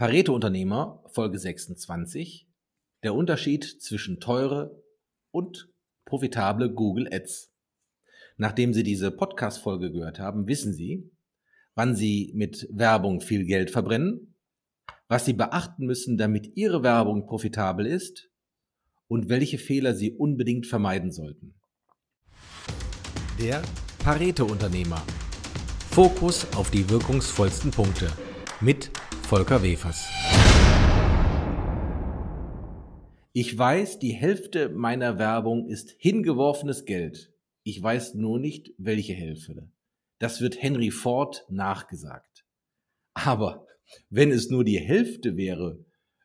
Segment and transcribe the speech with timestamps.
[0.00, 2.48] Pareto-Unternehmer, Folge 26.
[3.02, 4.82] Der Unterschied zwischen teure
[5.30, 5.68] und
[6.06, 7.52] profitable Google Ads.
[8.38, 11.10] Nachdem Sie diese Podcast-Folge gehört haben, wissen Sie,
[11.74, 14.36] wann Sie mit Werbung viel Geld verbrennen,
[15.08, 18.30] was Sie beachten müssen, damit Ihre Werbung profitabel ist
[19.06, 21.60] und welche Fehler Sie unbedingt vermeiden sollten.
[23.38, 23.60] Der
[23.98, 25.02] Pareto-Unternehmer.
[25.90, 28.10] Fokus auf die wirkungsvollsten Punkte
[28.62, 28.90] mit
[29.30, 30.08] Volker Wefers.
[33.32, 37.32] Ich weiß, die Hälfte meiner Werbung ist hingeworfenes Geld.
[37.62, 39.70] Ich weiß nur nicht, welche Hälfte.
[40.18, 42.44] Das wird Henry Ford nachgesagt.
[43.14, 43.68] Aber
[44.08, 45.78] wenn es nur die Hälfte wäre,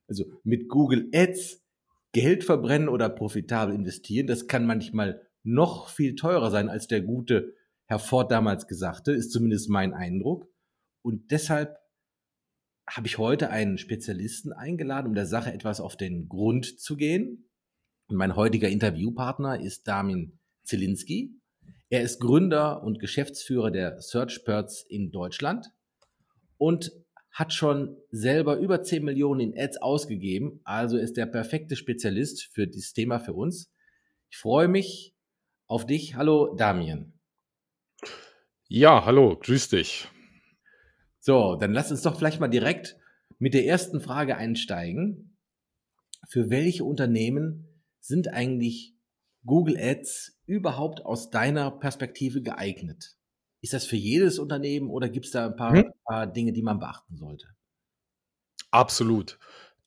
[0.07, 1.63] also mit Google Ads
[2.11, 7.53] Geld verbrennen oder profitabel investieren, das kann manchmal noch viel teurer sein, als der gute
[7.85, 10.47] Herr Ford damals gesagte, ist zumindest mein Eindruck.
[11.03, 11.84] Und deshalb
[12.87, 17.49] habe ich heute einen Spezialisten eingeladen, um der Sache etwas auf den Grund zu gehen.
[18.07, 21.33] Und mein heutiger Interviewpartner ist Damin Zielinski.
[21.89, 25.67] Er ist Gründer und Geschäftsführer der SearchBirds in Deutschland
[26.57, 26.91] und
[27.31, 30.61] hat schon selber über 10 Millionen in Ads ausgegeben.
[30.63, 33.71] Also ist der perfekte Spezialist für dieses Thema für uns.
[34.29, 35.13] Ich freue mich
[35.67, 36.15] auf dich.
[36.15, 37.19] Hallo Damien.
[38.67, 40.07] Ja, hallo, grüß dich.
[41.25, 42.97] So, dann lass uns doch vielleicht mal direkt
[43.39, 45.35] mit der ersten Frage einsteigen.
[46.29, 48.93] Für welche Unternehmen sind eigentlich
[49.43, 53.15] Google Ads überhaupt aus deiner Perspektive geeignet?
[53.61, 55.91] Ist das für jedes Unternehmen oder gibt es da ein paar, hm?
[56.03, 57.47] paar Dinge, die man beachten sollte?
[58.69, 59.39] Absolut.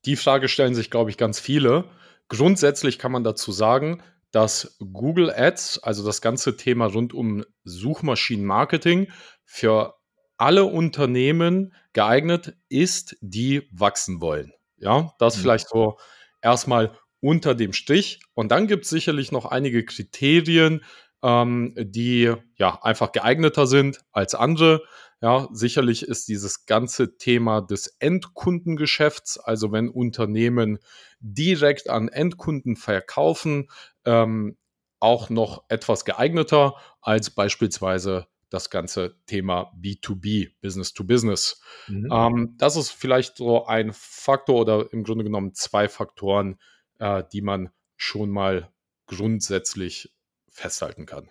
[0.06, 1.84] Die Frage stellen sich, glaube ich, ganz viele.
[2.26, 9.12] Grundsätzlich kann man dazu sagen, dass Google Ads, also das ganze Thema rund um Suchmaschinenmarketing,
[9.44, 9.97] für
[10.38, 14.52] alle Unternehmen geeignet ist, die wachsen wollen.
[14.78, 15.42] Ja, das mhm.
[15.42, 15.98] vielleicht so
[16.40, 18.20] erstmal unter dem Strich.
[18.34, 20.84] Und dann gibt es sicherlich noch einige Kriterien,
[21.22, 24.82] ähm, die ja einfach geeigneter sind als andere.
[25.20, 30.78] Ja, sicherlich ist dieses ganze Thema des Endkundengeschäfts, also wenn Unternehmen
[31.18, 33.68] direkt an Endkunden verkaufen,
[34.04, 34.56] ähm,
[35.00, 41.60] auch noch etwas geeigneter als beispielsweise das ganze Thema B2B, Business to Business.
[41.86, 42.08] Mhm.
[42.10, 46.58] Ähm, das ist vielleicht so ein Faktor oder im Grunde genommen zwei Faktoren,
[46.98, 48.70] äh, die man schon mal
[49.06, 50.14] grundsätzlich
[50.50, 51.28] festhalten kann.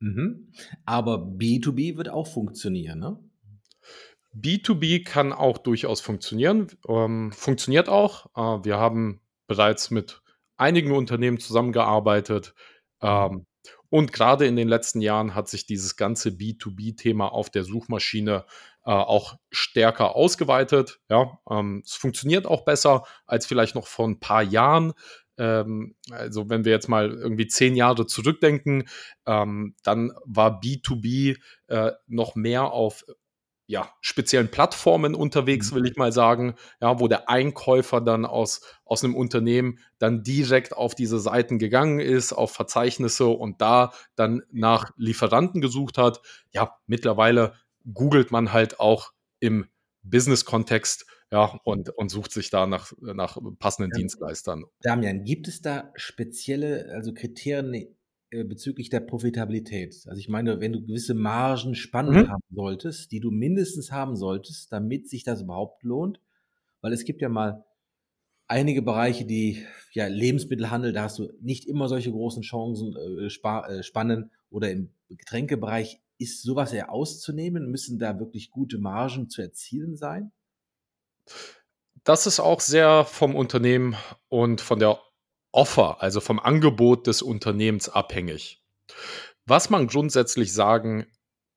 [0.00, 0.52] Mhm.
[0.84, 3.18] Aber B2B wird auch funktionieren, ne?
[4.36, 8.26] B2B kann auch durchaus funktionieren, ähm, funktioniert auch.
[8.34, 10.22] Äh, wir haben bereits mit
[10.56, 12.54] einigen Unternehmen zusammengearbeitet,
[13.00, 13.08] mhm.
[13.08, 13.46] ähm,
[13.94, 18.44] und gerade in den letzten Jahren hat sich dieses ganze B2B-Thema auf der Suchmaschine
[18.84, 20.98] äh, auch stärker ausgeweitet.
[21.08, 24.94] Ja, ähm, es funktioniert auch besser als vielleicht noch vor ein paar Jahren.
[25.38, 28.88] Ähm, also wenn wir jetzt mal irgendwie zehn Jahre zurückdenken,
[29.26, 31.36] ähm, dann war B2B
[31.68, 33.04] äh, noch mehr auf
[33.66, 35.76] ja, speziellen Plattformen unterwegs, mhm.
[35.76, 40.76] will ich mal sagen, ja, wo der Einkäufer dann aus, aus einem Unternehmen dann direkt
[40.76, 46.20] auf diese Seiten gegangen ist, auf Verzeichnisse und da dann nach Lieferanten gesucht hat.
[46.52, 47.54] Ja, mittlerweile
[47.92, 49.66] googelt man halt auch im
[50.02, 53.98] Business-Kontext, ja, und, und sucht sich da nach, nach passenden ja.
[53.98, 54.64] Dienstleistern.
[54.82, 57.96] Damian, gibt es da spezielle, also Kriterien,
[58.42, 59.94] bezüglich der Profitabilität.
[60.06, 62.30] Also ich meine, wenn du gewisse Margen spannend mhm.
[62.30, 66.20] haben solltest, die du mindestens haben solltest, damit sich das überhaupt lohnt,
[66.80, 67.64] weil es gibt ja mal
[68.48, 73.82] einige Bereiche, die ja Lebensmittelhandel, da hast du nicht immer solche großen Chancen äh, äh,
[73.82, 77.70] spannen oder im Getränkebereich ist sowas eher auszunehmen?
[77.70, 80.32] Müssen da wirklich gute Margen zu erzielen sein?
[82.04, 83.96] Das ist auch sehr vom Unternehmen
[84.28, 84.98] und von der
[85.54, 88.62] Offer, also vom Angebot des Unternehmens abhängig.
[89.46, 91.06] Was man grundsätzlich sagen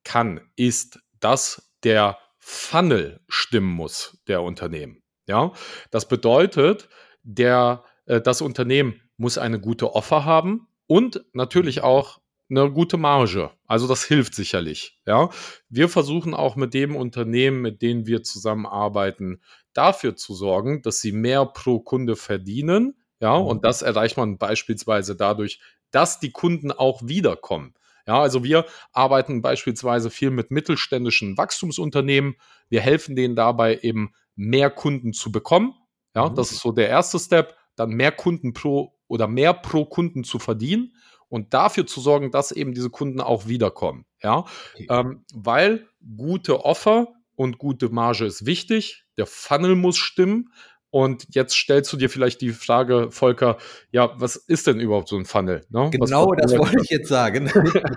[0.03, 5.01] kann, ist, dass der Funnel stimmen muss, der Unternehmen.
[5.27, 5.51] Ja,
[5.92, 6.88] das bedeutet,
[7.24, 13.51] der, äh, das Unternehmen muss eine gute Offer haben und natürlich auch eine gute Marge.
[13.66, 15.01] Also das hilft sicherlich.
[15.06, 15.30] Ja,
[15.69, 19.42] wir versuchen auch mit dem Unternehmen, mit denen wir zusammenarbeiten,
[19.74, 25.16] dafür zu sorgen, dass sie mehr pro Kunde verdienen, ja, und das erreicht man beispielsweise
[25.16, 25.60] dadurch,
[25.92, 27.74] dass die Kunden auch wiederkommen.
[28.06, 32.36] Ja, also wir arbeiten beispielsweise viel mit mittelständischen Wachstumsunternehmen.
[32.69, 35.74] Wir helfen denen dabei eben mehr Kunden zu bekommen.
[36.16, 36.36] Ja, mhm.
[36.36, 37.56] das ist so der erste Step.
[37.75, 40.94] Dann mehr Kunden pro oder mehr pro Kunden zu verdienen
[41.30, 44.06] und dafür zu sorgen, dass eben diese Kunden auch wiederkommen.
[44.24, 44.88] Ja, okay.
[44.90, 45.88] ähm, weil
[46.18, 49.06] gute Offer und gute Marge ist wichtig.
[49.18, 50.52] Der Funnel muss stimmen.
[50.89, 53.57] Und jetzt stellst du dir vielleicht die Frage, Volker,
[53.92, 55.66] ja, was ist denn überhaupt so ein Funnel?
[55.69, 55.89] Ne?
[55.92, 57.50] Genau, das wollte ich jetzt sagen.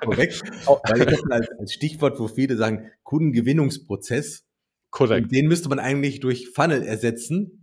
[0.05, 0.43] Korrekt.
[0.67, 4.45] Weil ich als, als Stichwort, wo viele sagen, Kundengewinnungsprozess.
[4.91, 5.25] Korrekt.
[5.25, 7.61] Und den müsste man eigentlich durch Funnel ersetzen.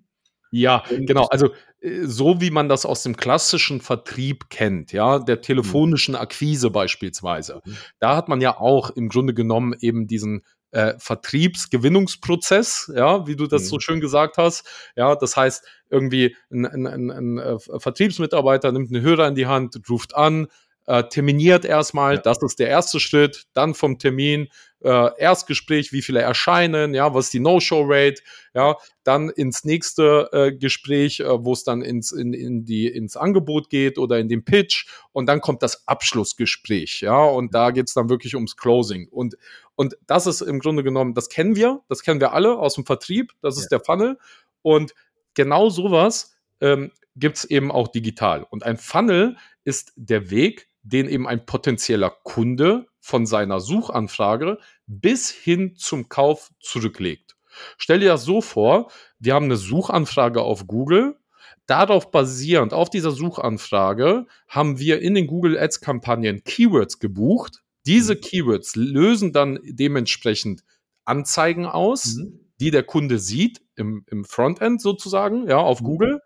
[0.51, 1.25] Ja, genau.
[1.25, 1.49] Also
[1.81, 7.61] äh, so wie man das aus dem klassischen Vertrieb kennt, ja, der telefonischen Akquise beispielsweise.
[7.65, 7.77] Mhm.
[7.99, 10.43] Da hat man ja auch im Grunde genommen eben diesen
[10.77, 13.67] äh, Vertriebsgewinnungsprozess, ja, wie du das mhm.
[13.67, 14.63] so schön gesagt hast.
[14.95, 19.47] Ja, das heißt, irgendwie ein, ein, ein, ein äh, Vertriebsmitarbeiter nimmt einen Hörer in die
[19.47, 20.45] Hand, ruft an,
[20.87, 22.21] äh, terminiert erstmal, ja.
[22.21, 24.47] das ist der erste Schritt, dann vom Termin
[24.83, 28.21] äh, Erstgespräch, wie viele erscheinen, ja, was ist die No-Show-Rate,
[28.53, 33.17] ja, dann ins nächste äh, Gespräch, äh, wo es dann ins, in, in die, ins
[33.17, 37.93] Angebot geht oder in den Pitch und dann kommt das Abschlussgespräch, ja, und da geht's
[37.93, 39.35] dann wirklich ums Closing und,
[39.75, 42.85] und das ist im Grunde genommen, das kennen wir, das kennen wir alle aus dem
[42.85, 43.77] Vertrieb, das ist ja.
[43.77, 44.17] der Funnel
[44.61, 44.93] und
[45.33, 48.43] genau sowas ähm, gibt es eben auch digital.
[48.43, 55.29] Und ein Funnel ist der Weg, den eben ein potenzieller Kunde von seiner Suchanfrage bis
[55.29, 57.35] hin zum Kauf zurücklegt.
[57.77, 61.17] Stell dir das so vor, wir haben eine Suchanfrage auf Google.
[61.65, 67.61] Darauf basierend, auf dieser Suchanfrage, haben wir in den Google Ads Kampagnen Keywords gebucht.
[67.85, 68.21] Diese mhm.
[68.21, 70.63] Keywords lösen dann dementsprechend
[71.03, 72.39] Anzeigen aus, mhm.
[72.61, 75.85] die der Kunde sieht im, im Frontend sozusagen, ja, auf mhm.
[75.85, 76.19] Google.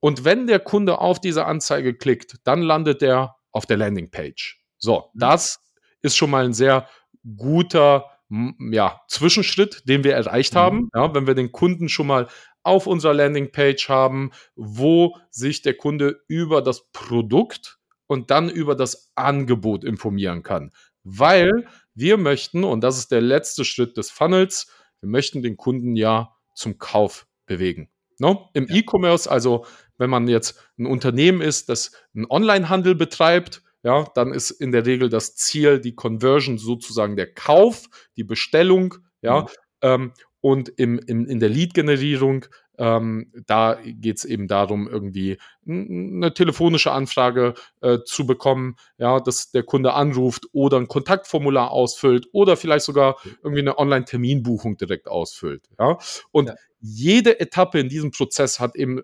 [0.00, 4.62] Und wenn der Kunde auf diese Anzeige klickt, dann landet er auf der Landingpage.
[4.78, 5.18] So, mhm.
[5.18, 5.60] das
[6.02, 6.88] ist schon mal ein sehr
[7.36, 10.58] guter ja, Zwischenschritt, den wir erreicht mhm.
[10.58, 10.90] haben.
[10.94, 12.28] Ja, wenn wir den Kunden schon mal
[12.62, 17.78] auf unserer Landingpage haben, wo sich der Kunde über das Produkt
[18.08, 20.72] und dann über das Angebot informieren kann.
[21.04, 24.66] Weil wir möchten, und das ist der letzte Schritt des Funnels,
[25.00, 27.88] wir möchten den Kunden ja zum Kauf bewegen.
[28.18, 28.50] No?
[28.54, 28.76] Im ja.
[28.76, 29.64] E-Commerce, also
[29.98, 34.84] wenn man jetzt ein Unternehmen ist, das einen Online-Handel betreibt, ja, dann ist in der
[34.84, 39.46] Regel das Ziel die Conversion sozusagen der Kauf, die Bestellung, ja, mhm.
[39.82, 42.46] ähm, und im, im, in der Lead-Generierung,
[42.78, 49.50] ähm, da geht es eben darum, irgendwie eine telefonische Anfrage äh, zu bekommen, ja, dass
[49.50, 55.68] der Kunde anruft oder ein Kontaktformular ausfüllt oder vielleicht sogar irgendwie eine Online-Terminbuchung direkt ausfüllt.
[55.78, 55.98] Ja.
[56.32, 56.54] Und ja.
[56.80, 59.02] jede Etappe in diesem Prozess hat eben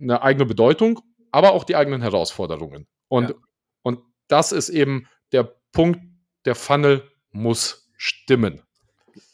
[0.00, 1.00] eine eigene Bedeutung,
[1.30, 2.86] aber auch die eigenen Herausforderungen.
[3.08, 3.34] Und, ja.
[3.82, 6.00] und das ist eben der Punkt,
[6.44, 8.62] der Funnel muss stimmen.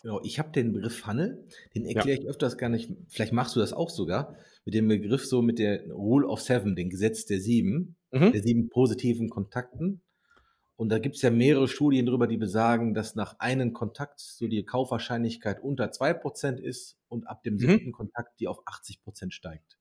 [0.03, 2.23] Genau, ich habe den Begriff Funnel, den erkläre ja.
[2.23, 5.59] ich öfters gar nicht, vielleicht machst du das auch sogar, mit dem Begriff so mit
[5.59, 8.33] der Rule of Seven, dem Gesetz der Sieben, mhm.
[8.33, 10.03] der sieben positiven Kontakten.
[10.77, 14.47] Und da gibt es ja mehrere Studien darüber, die besagen, dass nach einem Kontakt so
[14.47, 17.59] die Kaufwahrscheinlichkeit unter 2% ist und ab dem mhm.
[17.59, 19.79] siebten Kontakt die auf 80% steigt.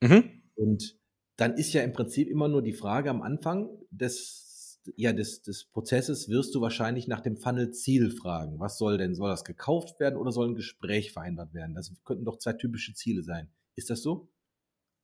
[0.00, 0.42] Mhm.
[0.54, 0.98] Und
[1.36, 5.64] dann ist ja im Prinzip immer nur die Frage am Anfang des, ja, des, des
[5.64, 8.58] Prozesses wirst du wahrscheinlich nach dem Funnel-Ziel fragen.
[8.58, 9.14] Was soll denn?
[9.14, 11.74] Soll das gekauft werden oder soll ein Gespräch vereinbart werden?
[11.74, 13.50] Das könnten doch zwei typische Ziele sein.
[13.74, 14.28] Ist das so?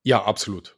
[0.03, 0.77] Ja, absolut.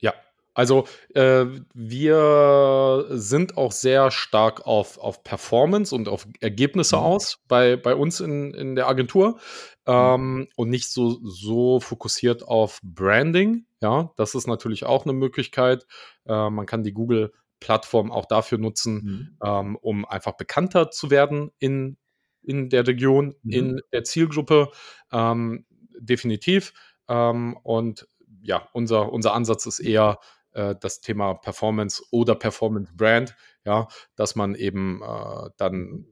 [0.00, 0.14] Ja,
[0.54, 7.02] also äh, wir sind auch sehr stark auf, auf Performance und auf Ergebnisse mhm.
[7.02, 9.38] aus bei, bei uns in, in der Agentur mhm.
[9.86, 13.66] ähm, und nicht so, so fokussiert auf Branding.
[13.80, 15.86] Ja, das ist natürlich auch eine Möglichkeit.
[16.24, 19.38] Äh, man kann die Google-Plattform auch dafür nutzen, mhm.
[19.44, 21.96] ähm, um einfach bekannter zu werden in,
[22.42, 23.52] in der Region, mhm.
[23.52, 24.70] in der Zielgruppe.
[25.10, 25.66] Ähm,
[25.98, 26.72] definitiv.
[27.08, 28.06] Ähm, und
[28.42, 30.18] ja, unser, unser Ansatz ist eher
[30.54, 36.06] äh, das Thema Performance oder Performance Brand, ja, dass man eben äh, dann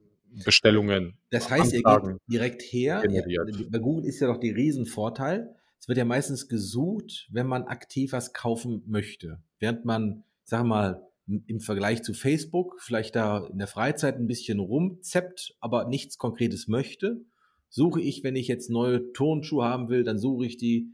[0.44, 1.18] Bestellungen.
[1.30, 3.02] Das heißt, ihr geht direkt her.
[3.08, 5.54] Ja, bei Google ist ja doch der Riesenvorteil.
[5.78, 9.42] Es wird ja meistens gesucht, wenn man aktiv was kaufen möchte.
[9.58, 14.58] Während man, sag mal, im Vergleich zu Facebook vielleicht da in der Freizeit ein bisschen
[14.58, 17.24] rumzeppt, aber nichts Konkretes möchte,
[17.68, 20.92] suche ich, wenn ich jetzt neue Turnschuhe haben will, dann suche ich die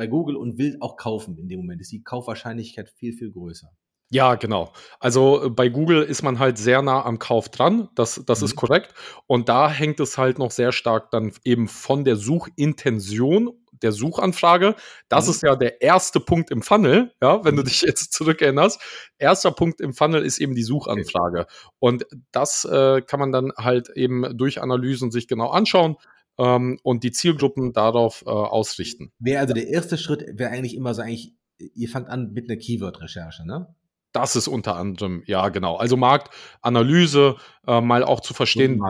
[0.00, 1.82] bei Google und will auch kaufen in dem Moment.
[1.82, 3.68] Ist die Kaufwahrscheinlichkeit viel, viel größer.
[4.08, 4.72] Ja, genau.
[4.98, 7.90] Also äh, bei Google ist man halt sehr nah am Kauf dran.
[7.96, 8.44] Das, das mhm.
[8.46, 8.94] ist korrekt.
[9.26, 13.50] Und da hängt es halt noch sehr stark dann eben von der Suchintention
[13.82, 14.74] der Suchanfrage.
[15.10, 15.30] Das mhm.
[15.32, 17.58] ist ja der erste Punkt im Funnel, ja, wenn mhm.
[17.58, 18.80] du dich jetzt zurückerinnerst.
[19.18, 21.40] Erster Punkt im Funnel ist eben die Suchanfrage.
[21.40, 21.68] Okay.
[21.78, 25.96] Und das äh, kann man dann halt eben durch Analysen sich genau anschauen
[26.40, 29.12] ähm, und die Zielgruppen darauf äh, ausrichten.
[29.18, 32.58] Wäre also der erste Schritt, wäre eigentlich immer so eigentlich, ihr fangt an mit einer
[32.58, 33.74] Keyword-Recherche, ne?
[34.12, 35.76] Das ist unter anderem, ja, genau.
[35.76, 37.36] Also Marktanalyse,
[37.68, 38.80] äh, mal auch zu verstehen,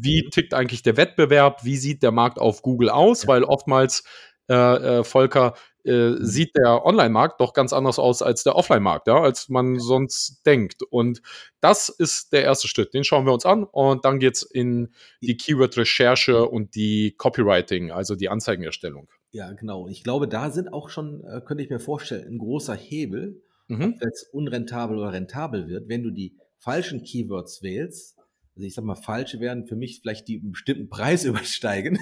[0.00, 3.28] wie tickt eigentlich der Wettbewerb, wie sieht der Markt auf Google aus, ja.
[3.28, 4.04] weil oftmals,
[4.50, 6.24] äh, äh, Volker, äh, mhm.
[6.24, 10.82] sieht der Online-Markt doch ganz anders aus als der Offline-Markt, ja, als man sonst denkt.
[10.82, 11.22] Und
[11.60, 12.94] das ist der erste Schritt.
[12.94, 18.14] Den schauen wir uns an und dann geht's in die Keyword-Recherche und die Copywriting, also
[18.14, 19.08] die Anzeigenerstellung.
[19.32, 19.88] Ja, genau.
[19.88, 23.94] Ich glaube, da sind auch schon, äh, könnte ich mir vorstellen, ein großer Hebel, mhm.
[23.94, 28.18] ob es unrentabel oder rentabel wird, wenn du die falschen Keywords wählst.
[28.56, 31.98] Also ich sag mal, falsche werden für mich vielleicht die einen bestimmten Preis übersteigen.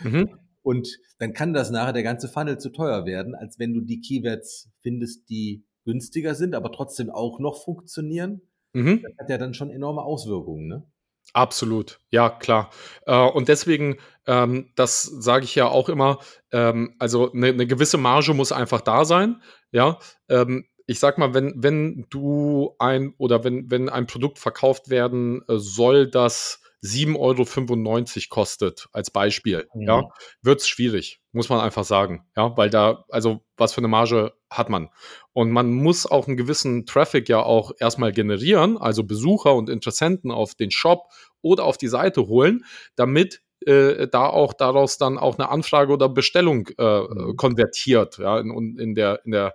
[0.00, 0.38] Mhm.
[0.62, 4.00] Und dann kann das nachher der ganze Funnel zu teuer werden, als wenn du die
[4.00, 8.42] Keywords findest, die günstiger sind, aber trotzdem auch noch funktionieren.
[8.72, 9.02] Mhm.
[9.02, 10.86] Das hat ja dann schon enorme Auswirkungen, ne?
[11.34, 12.70] Absolut, ja klar.
[13.06, 16.18] Äh, und deswegen, ähm, das sage ich ja auch immer,
[16.50, 19.40] ähm, also eine ne gewisse Marge muss einfach da sein.
[19.70, 24.90] Ja, ähm, ich sag mal, wenn, wenn du ein oder wenn, wenn ein Produkt verkauft
[24.90, 29.82] werden äh, soll, das 7,95 Euro kostet, als Beispiel, mhm.
[29.82, 30.02] ja,
[30.42, 32.26] wird es schwierig, muss man einfach sagen.
[32.36, 34.88] Ja, weil da, also was für eine Marge hat man?
[35.32, 40.30] Und man muss auch einen gewissen Traffic ja auch erstmal generieren, also Besucher und Interessenten
[40.30, 41.08] auf den Shop
[41.40, 42.64] oder auf die Seite holen,
[42.96, 47.36] damit äh, da auch daraus dann auch eine Anfrage oder Bestellung äh, mhm.
[47.36, 49.54] konvertiert, ja, in, in der, in der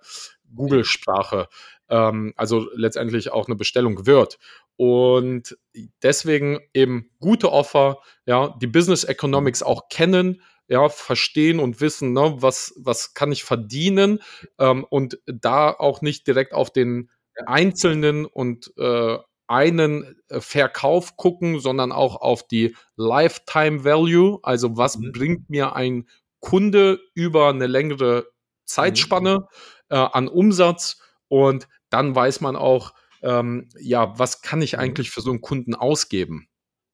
[0.55, 1.47] Google-Sprache.
[1.89, 4.37] Ähm, also letztendlich auch eine Bestellung wird.
[4.75, 5.57] Und
[6.03, 12.35] deswegen eben gute Offer, ja, die Business Economics auch kennen, ja, verstehen und wissen, ne,
[12.39, 14.19] was, was kann ich verdienen
[14.59, 17.09] ähm, und da auch nicht direkt auf den
[17.45, 19.17] einzelnen und äh,
[19.47, 25.13] einen äh, Verkauf gucken, sondern auch auf die Lifetime Value, also was mhm.
[25.13, 26.09] bringt mir ein
[26.41, 28.27] Kunde über eine längere
[28.65, 29.39] Zeitspanne.
[29.39, 29.45] Mhm
[29.89, 34.79] äh, an Umsatz und dann weiß man auch, ähm, ja, was kann ich mhm.
[34.79, 36.47] eigentlich für so einen Kunden ausgeben?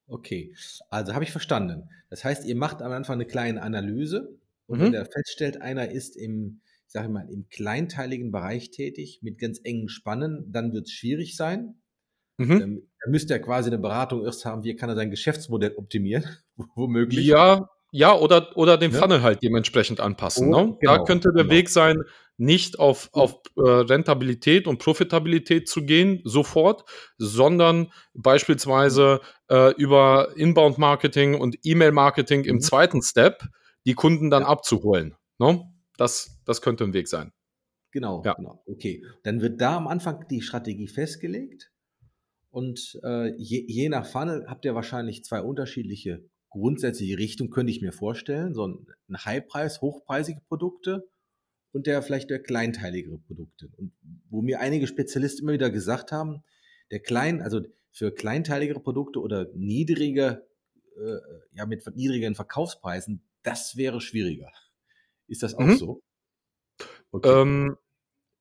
[0.08, 0.56] Okay,
[0.90, 1.90] also habe ich verstanden.
[2.10, 4.84] Das heißt, ihr macht am Anfang eine kleine Analyse und mhm.
[4.84, 9.60] wenn ihr feststellt, einer ist im, ich sage mal, im kleinteiligen Bereich tätig mit ganz
[9.64, 11.76] engen Spannen, dann wird es schwierig sein.
[12.38, 12.52] Mhm.
[12.62, 16.26] Ähm, da müsst ihr quasi eine Beratung erst haben, wie kann er sein Geschäftsmodell optimieren,
[16.76, 17.26] womöglich.
[17.26, 19.00] Ja, ja, oder, oder den ja.
[19.00, 20.52] Funnel halt dementsprechend anpassen.
[20.52, 20.78] Oh, ne?
[20.80, 21.56] genau, da könnte der genau.
[21.56, 22.02] Weg sein,
[22.38, 26.84] nicht auf, auf äh, Rentabilität und Profitabilität zu gehen, sofort,
[27.18, 32.62] sondern beispielsweise äh, über Inbound-Marketing und E-Mail-Marketing im mhm.
[32.62, 33.44] zweiten Step
[33.86, 35.16] die Kunden dann abzuholen.
[35.38, 35.62] Ne?
[35.98, 37.32] Das, das könnte ein Weg sein.
[37.92, 38.34] Genau, ja.
[38.34, 38.64] genau.
[38.66, 39.04] Okay.
[39.24, 41.72] Dann wird da am Anfang die Strategie festgelegt.
[42.50, 47.82] Und äh, je, je nach Funnel habt ihr wahrscheinlich zwei unterschiedliche grundsätzliche Richtungen, könnte ich
[47.82, 48.54] mir vorstellen.
[48.54, 51.08] So ein, ein Highpreis, hochpreisige Produkte
[51.74, 53.70] und der vielleicht der kleinteiligere Produkte.
[53.78, 53.92] Und
[54.30, 56.44] wo mir einige Spezialisten immer wieder gesagt haben,
[56.92, 57.62] der klein, also
[57.92, 60.48] für kleinteiligere Produkte oder niedrige,
[60.96, 61.18] äh,
[61.54, 64.52] ja, mit niedrigeren Verkaufspreisen, das wäre schwieriger.
[65.28, 65.78] Ist das auch mhm.
[65.78, 66.02] so?
[67.12, 67.42] Okay.
[67.42, 67.78] Ähm,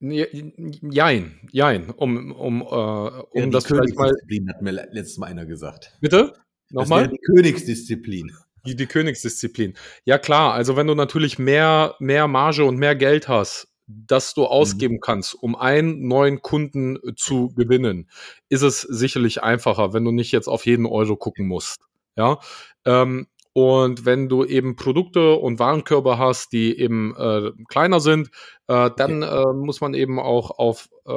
[0.00, 4.12] jein, jein, um, um, äh, um das vielleicht mal.
[4.48, 5.96] hat mir letztes Mal einer gesagt.
[6.00, 6.34] Bitte?
[6.70, 7.04] Nochmal?
[7.04, 8.32] Das die Königsdisziplin.
[8.64, 9.74] Die, die Königsdisziplin.
[10.04, 14.44] Ja klar, also wenn du natürlich mehr, mehr Marge und mehr Geld hast, das du
[14.46, 15.00] ausgeben mhm.
[15.00, 18.08] kannst, um einen neuen Kunden äh, zu gewinnen,
[18.48, 21.80] ist es sicherlich einfacher, wenn du nicht jetzt auf jeden Euro gucken musst.
[22.16, 22.38] Ja.
[22.84, 28.30] Ähm, und wenn du eben Produkte und Warenkörbe hast, die eben äh, kleiner sind,
[28.66, 31.12] äh, dann äh, muss man eben auch auf, äh,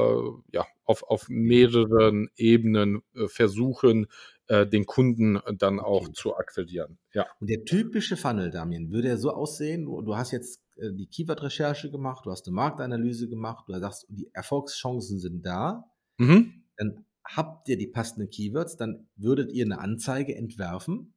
[0.51, 4.07] ja, auf, auf mehreren Ebenen äh, versuchen,
[4.47, 6.13] äh, den Kunden dann auch okay.
[6.13, 6.99] zu akquirieren.
[7.13, 7.25] Ja.
[7.39, 9.85] Und der typische Funnel, Damien, würde er so aussehen?
[9.85, 14.29] Du, hast jetzt äh, die Keyword-Recherche gemacht, du hast eine Marktanalyse gemacht, du sagst, die
[14.33, 15.85] Erfolgschancen sind da.
[16.17, 16.63] Mhm.
[16.77, 21.15] Dann habt ihr die passenden Keywords, dann würdet ihr eine Anzeige entwerfen,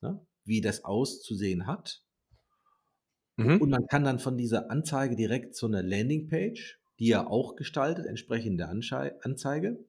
[0.00, 2.02] ne, wie das auszusehen hat.
[3.36, 3.60] Mhm.
[3.60, 8.06] Und man kann dann von dieser Anzeige direkt zu einer Landingpage, die ihr auch gestaltet,
[8.06, 9.84] entsprechend der Anzeige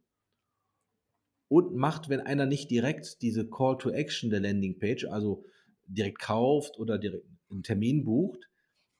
[1.49, 5.43] und macht, wenn einer nicht direkt diese Call to Action der Landingpage, also
[5.87, 8.47] direkt kauft oder direkt einen Termin bucht,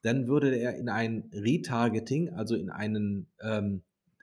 [0.02, 3.82] dann würde er in ein Retargeting, also in einen, ähm,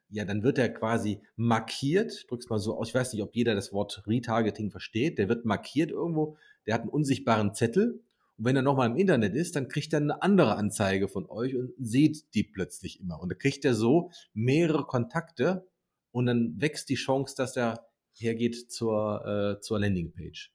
[0.09, 3.55] ja, dann wird er quasi markiert, drück's mal so aus, ich weiß nicht, ob jeder
[3.55, 8.01] das Wort Retargeting versteht, der wird markiert irgendwo, der hat einen unsichtbaren Zettel.
[8.37, 11.55] Und wenn er nochmal im Internet ist, dann kriegt er eine andere Anzeige von euch
[11.55, 13.21] und sieht die plötzlich immer.
[13.21, 15.67] Und da kriegt er so mehrere Kontakte
[16.11, 17.86] und dann wächst die Chance, dass er
[18.19, 20.51] hergeht zur, äh, zur Landingpage.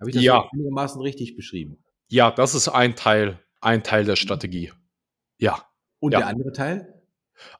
[0.00, 0.48] Habe ich das ja.
[0.52, 1.82] einigermaßen richtig beschrieben?
[2.08, 4.72] Ja, das ist ein Teil, ein Teil der Strategie.
[5.38, 5.64] Ja.
[5.98, 6.20] Und ja.
[6.20, 7.02] der andere Teil?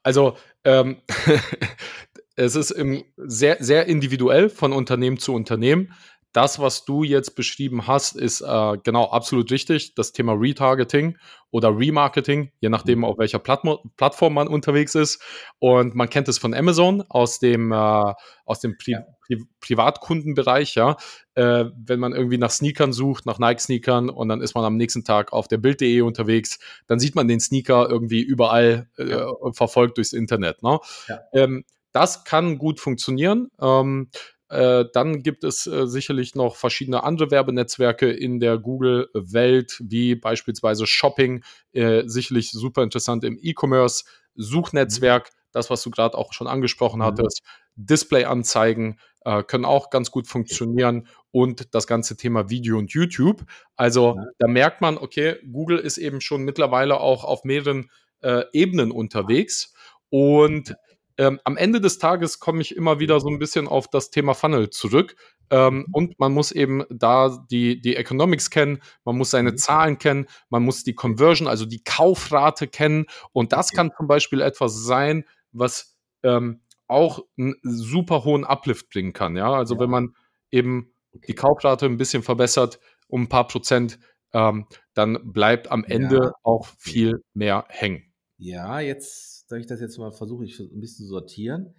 [0.03, 1.01] Also, ähm,
[2.35, 5.93] es ist im sehr, sehr individuell von Unternehmen zu Unternehmen
[6.31, 9.95] das, was du jetzt beschrieben hast, ist äh, genau absolut richtig.
[9.95, 11.17] Das Thema Retargeting
[11.49, 13.05] oder Remarketing, je nachdem, mhm.
[13.05, 15.21] auf welcher Plattmo Plattform man unterwegs ist.
[15.57, 18.13] Und man kennt es von Amazon aus dem, äh,
[18.45, 20.97] aus dem Pri Pri Privatkundenbereich, ja.
[21.35, 25.03] Äh, wenn man irgendwie nach Sneakern sucht, nach Nike-Sneakern und dann ist man am nächsten
[25.03, 30.13] Tag auf der Bild.de unterwegs, dann sieht man den Sneaker irgendwie überall äh, verfolgt durchs
[30.13, 30.63] Internet.
[30.63, 30.79] Ne?
[31.07, 31.19] Ja.
[31.33, 33.49] Ähm, das kann gut funktionieren.
[33.59, 34.09] Ähm,
[34.49, 40.87] äh, dann gibt es äh, sicherlich noch verschiedene andere Werbenetzwerke in der Google-Welt, wie beispielsweise
[40.87, 45.39] Shopping, äh, sicherlich super interessant im E-Commerce, Suchnetzwerk, mhm.
[45.51, 47.03] das, was du gerade auch schon angesprochen mhm.
[47.03, 47.41] hattest,
[47.75, 53.45] Display-Anzeigen äh, können auch ganz gut funktionieren und das ganze Thema Video und YouTube.
[53.75, 57.91] Also da merkt man, okay, Google ist eben schon mittlerweile auch auf mehreren
[58.21, 59.73] äh, Ebenen unterwegs
[60.09, 60.75] und
[61.19, 64.33] ähm, am Ende des Tages komme ich immer wieder so ein bisschen auf das Thema
[64.33, 65.15] Funnel zurück.
[65.51, 65.85] Ähm, mhm.
[65.91, 69.57] und man muss eben da die, die Economics kennen, man muss seine mhm.
[69.57, 73.05] Zahlen kennen, man muss die Conversion, also die Kaufrate kennen.
[73.33, 79.11] Und das kann zum Beispiel etwas sein, was ähm, auch einen super hohen Uplift bringen
[79.11, 79.35] kann.
[79.35, 79.81] Ja, also ja.
[79.81, 80.15] wenn man
[80.51, 80.93] eben
[81.27, 83.99] die Kaufrate ein bisschen verbessert um ein paar Prozent,
[84.33, 86.31] ähm, dann bleibt am Ende ja.
[86.43, 88.13] auch viel mehr hängen.
[88.37, 91.73] Ja, jetzt soll ich das jetzt mal versuchen, ich ein bisschen zu sortieren.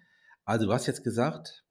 [0.45, 1.65] Also du hast jetzt gesagt,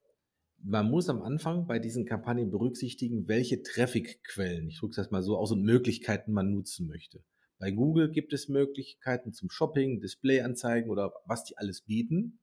[0.62, 5.36] man muss am Anfang bei diesen Kampagnen berücksichtigen, welche Traffic-Quellen, ich drücke das mal so
[5.36, 7.22] aus, und Möglichkeiten man nutzen möchte.
[7.58, 12.38] Bei Google gibt es Möglichkeiten zum Shopping, Displayanzeigen oder was die alles bieten.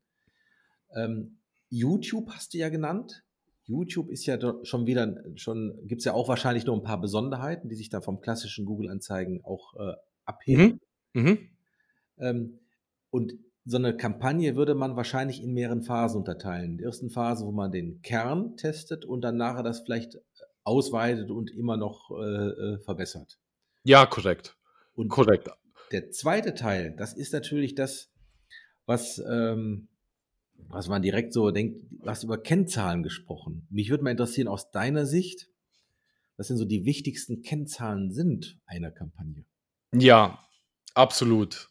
[0.95, 3.23] Ähm, YouTube hast du ja genannt.
[3.63, 7.69] YouTube ist ja schon wieder, schon gibt es ja auch wahrscheinlich nur ein paar Besonderheiten,
[7.69, 9.93] die sich da vom klassischen Google-Anzeigen auch äh,
[10.25, 10.79] abheben.
[11.13, 11.21] Mhm.
[11.21, 11.49] Mhm.
[12.19, 12.59] Ähm,
[13.09, 13.33] und
[13.67, 16.71] so eine Kampagne würde man wahrscheinlich in mehreren Phasen unterteilen.
[16.71, 20.19] In der ersten Phase, wo man den Kern testet und dann nachher das vielleicht äh,
[20.63, 23.37] ausweitet und immer noch äh, äh, verbessert.
[23.83, 24.55] Ja, korrekt.
[24.95, 25.49] Und korrekt.
[25.91, 28.09] Der zweite Teil, das ist natürlich das,
[28.85, 29.89] was, ähm,
[30.69, 33.67] was man direkt so denkt, du hast über Kennzahlen gesprochen.
[33.69, 35.49] Mich würde mal interessieren, aus deiner Sicht,
[36.37, 39.43] was denn so die wichtigsten Kennzahlen sind einer Kampagne?
[39.93, 40.39] Ja,
[40.93, 41.69] absolut.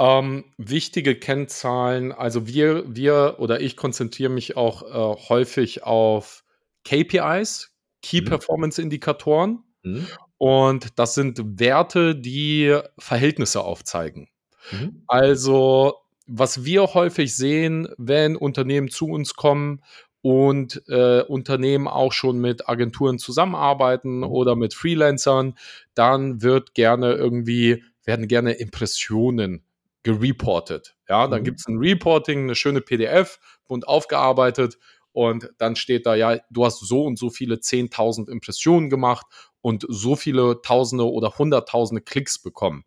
[0.00, 6.42] Ähm, wichtige Kennzahlen, also wir, wir oder ich konzentriere mich auch äh, häufig auf
[6.84, 8.24] KPIs, Key mhm.
[8.24, 9.62] Performance Indikatoren.
[9.82, 10.06] Mhm.
[10.38, 14.30] Und das sind Werte, die Verhältnisse aufzeigen.
[14.72, 15.02] Mhm.
[15.06, 19.82] Also, was wir häufig sehen, wenn Unternehmen zu uns kommen
[20.22, 24.24] und äh, Unternehmen auch schon mit Agenturen zusammenarbeiten mhm.
[24.24, 25.58] oder mit Freelancern,
[25.92, 29.62] dann wird gerne irgendwie, werden gerne Impressionen
[30.02, 30.96] gereportet.
[31.08, 31.44] Ja, dann mhm.
[31.44, 34.78] gibt es ein Reporting, eine schöne PDF, bunt aufgearbeitet
[35.12, 39.26] und dann steht da, ja, du hast so und so viele 10.000 Impressionen gemacht
[39.60, 42.84] und so viele Tausende oder Hunderttausende Klicks bekommen.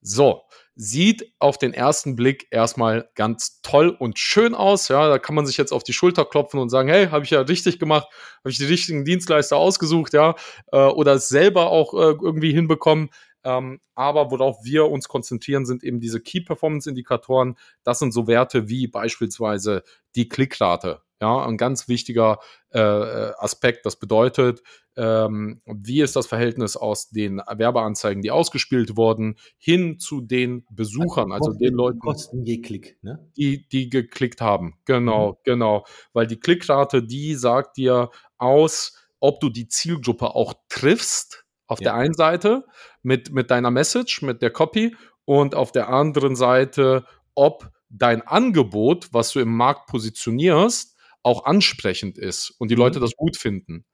[0.00, 0.42] So,
[0.80, 4.86] sieht auf den ersten Blick erstmal ganz toll und schön aus.
[4.86, 7.30] Ja, da kann man sich jetzt auf die Schulter klopfen und sagen, hey, habe ich
[7.30, 8.06] ja richtig gemacht,
[8.38, 10.36] habe ich die richtigen Dienstleister ausgesucht, ja,
[10.70, 13.10] äh, oder es selber auch äh, irgendwie hinbekommen.
[13.48, 17.56] Ähm, aber worauf wir uns konzentrieren, sind eben diese Key Performance Indikatoren.
[17.82, 19.84] Das sind so Werte wie beispielsweise
[20.14, 21.00] die Klickrate.
[21.20, 23.86] Ja, ein ganz wichtiger äh, Aspekt.
[23.86, 24.62] Das bedeutet,
[24.96, 31.32] ähm, wie ist das Verhältnis aus den Werbeanzeigen, die ausgespielt wurden, hin zu den Besuchern,
[31.32, 33.26] also, also den Leuten, Kosten je Klick, ne?
[33.36, 34.78] die, die geklickt haben.
[34.84, 35.36] Genau, mhm.
[35.42, 35.86] genau.
[36.12, 41.90] Weil die Klickrate, die sagt dir aus, ob du die Zielgruppe auch triffst auf ja.
[41.90, 42.64] der einen Seite
[43.08, 44.94] mit, mit deiner Message, mit der Copy
[45.24, 52.18] und auf der anderen Seite, ob dein Angebot, was du im Markt positionierst, auch ansprechend
[52.18, 52.82] ist und die mhm.
[52.82, 53.86] Leute das gut finden.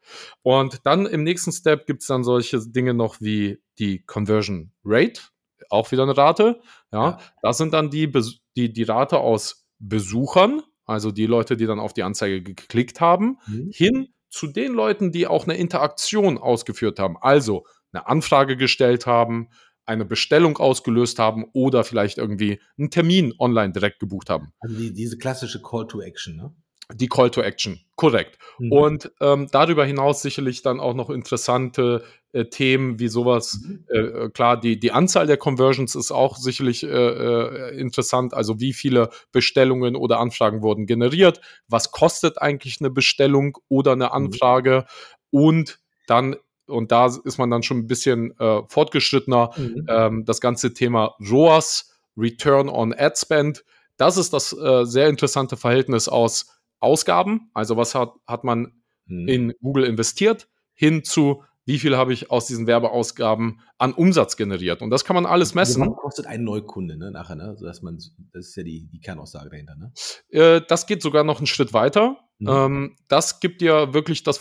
[0.42, 5.22] Und dann im nächsten Step gibt es dann solche Dinge noch wie die Conversion Rate,
[5.70, 6.60] auch wieder eine Rate.
[6.92, 7.18] Ja, ja.
[7.40, 8.12] das sind dann die,
[8.56, 13.38] die, die Rate aus Besuchern, also die Leute, die dann auf die Anzeige geklickt haben,
[13.46, 13.70] mhm.
[13.72, 19.48] hin zu den Leuten, die auch eine Interaktion ausgeführt haben, also eine Anfrage gestellt haben,
[19.86, 24.52] eine Bestellung ausgelöst haben oder vielleicht irgendwie einen Termin online direkt gebucht haben.
[24.60, 26.54] Also die, diese klassische Call to Action, ne?
[26.92, 28.38] Die Call to Action, korrekt.
[28.58, 28.72] Mhm.
[28.72, 33.60] Und ähm, darüber hinaus sicherlich dann auch noch interessante äh, Themen wie sowas.
[33.62, 33.84] Mhm.
[33.88, 38.34] Äh, äh, klar, die, die Anzahl der Conversions ist auch sicherlich äh, äh, interessant.
[38.34, 41.40] Also wie viele Bestellungen oder Anfragen wurden generiert?
[41.68, 44.12] Was kostet eigentlich eine Bestellung oder eine mhm.
[44.12, 44.84] Anfrage?
[45.30, 45.40] Mhm.
[45.40, 49.50] Und dann und da ist man dann schon ein bisschen äh, fortgeschrittener.
[49.56, 49.86] Mhm.
[49.88, 53.64] Ähm, das ganze Thema ROAS, Return on Ad Spend,
[53.96, 58.72] das ist das äh, sehr interessante Verhältnis aus Ausgaben, also was hat, hat man
[59.06, 59.26] hm.
[59.28, 64.82] in Google investiert, hin zu wie viel habe ich aus diesen Werbeausgaben an Umsatz generiert.
[64.82, 65.82] Und das kann man alles messen.
[65.82, 67.56] Was kostet ein Neukunde ne, nachher, ne?
[67.56, 67.96] So dass man,
[68.32, 69.74] das ist ja die, die Kernaussage dahinter.
[69.76, 69.92] Ne?
[70.28, 72.18] Äh, das geht sogar noch einen Schritt weiter.
[72.38, 72.48] Mhm.
[72.48, 74.40] Ähm, das gibt dir wirklich das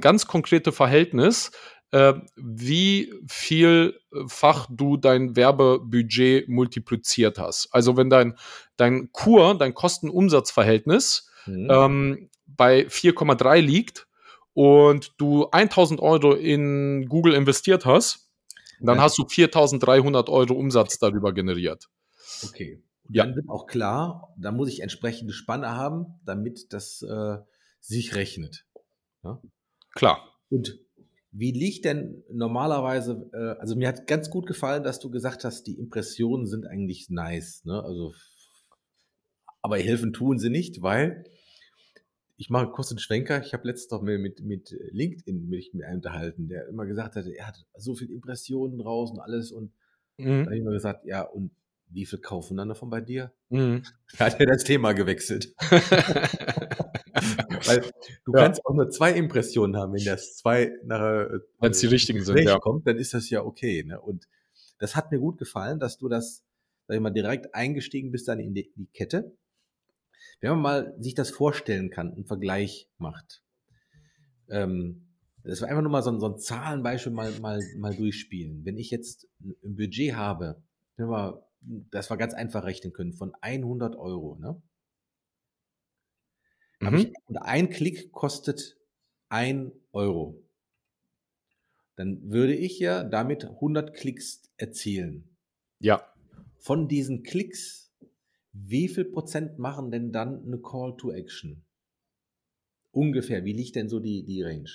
[0.00, 1.50] ganz konkrete Verhältnis,
[1.90, 7.68] äh, wie vielfach du dein Werbebudget multipliziert hast.
[7.72, 8.36] Also wenn dein,
[8.76, 11.68] dein Kur, dein Kosten-Umsatz-Verhältnis mhm.
[11.70, 14.06] ähm, bei 4,3 liegt,
[14.54, 18.28] und du 1000 Euro in Google investiert hast,
[18.80, 19.02] dann ja.
[19.02, 21.88] hast du 4300 Euro Umsatz darüber generiert.
[22.44, 22.82] Okay.
[23.04, 23.24] Und ja.
[23.24, 27.38] dann wird auch klar, da muss ich entsprechende Spanne haben, damit das äh,
[27.80, 28.66] sich rechnet.
[29.22, 29.40] Ja?
[29.94, 30.28] Klar.
[30.50, 30.78] Und
[31.30, 35.66] wie liegt denn normalerweise, äh, also mir hat ganz gut gefallen, dass du gesagt hast,
[35.66, 37.82] die Impressionen sind eigentlich nice, ne?
[37.82, 38.12] Also,
[39.62, 41.24] aber helfen tun sie nicht, weil
[42.36, 43.40] ich mache kurz einen Schwenker.
[43.44, 47.26] Ich habe letztens doch mit, mit LinkedIn mich mit einem unterhalten, der immer gesagt hat,
[47.26, 49.52] er hat so viele Impressionen raus und alles.
[49.52, 49.72] Und
[50.16, 50.24] mhm.
[50.24, 51.52] da habe ich immer gesagt, ja, und
[51.88, 53.32] wie viel kaufen dann davon bei dir?
[53.50, 53.82] Mhm.
[54.18, 55.54] Da hat er das Thema gewechselt.
[57.64, 57.82] Weil
[58.24, 58.44] du ja.
[58.44, 62.24] kannst auch nur zwei Impressionen haben, wenn das zwei nachher äh, wenn es die richtigen
[62.24, 62.58] sind, ja.
[62.58, 63.84] kommt, dann ist das ja okay.
[63.84, 64.00] Ne?
[64.00, 64.26] Und
[64.78, 66.42] das hat mir gut gefallen, dass du das,
[66.88, 69.36] sag ich mal, direkt eingestiegen bist dann in die, die Kette
[70.42, 73.42] wenn man mal sich das vorstellen kann, einen Vergleich macht,
[74.50, 75.06] ähm,
[75.44, 78.64] das war einfach nur mal so ein, so ein Zahlenbeispiel mal, mal, mal durchspielen.
[78.64, 80.62] Wenn ich jetzt ein Budget habe,
[80.96, 81.46] wir,
[81.90, 84.60] das war ganz einfach rechnen können, von 100 Euro, ne?
[86.80, 86.94] Mhm.
[86.96, 88.76] Ich, und ein Klick kostet
[89.28, 90.42] ein Euro.
[91.96, 95.36] Dann würde ich ja damit 100 Klicks erzielen.
[95.78, 96.12] Ja.
[96.58, 97.91] Von diesen Klicks
[98.52, 101.64] wie viel Prozent machen denn dann eine Call to Action?
[102.90, 104.70] Ungefähr, wie liegt denn so die, die Range?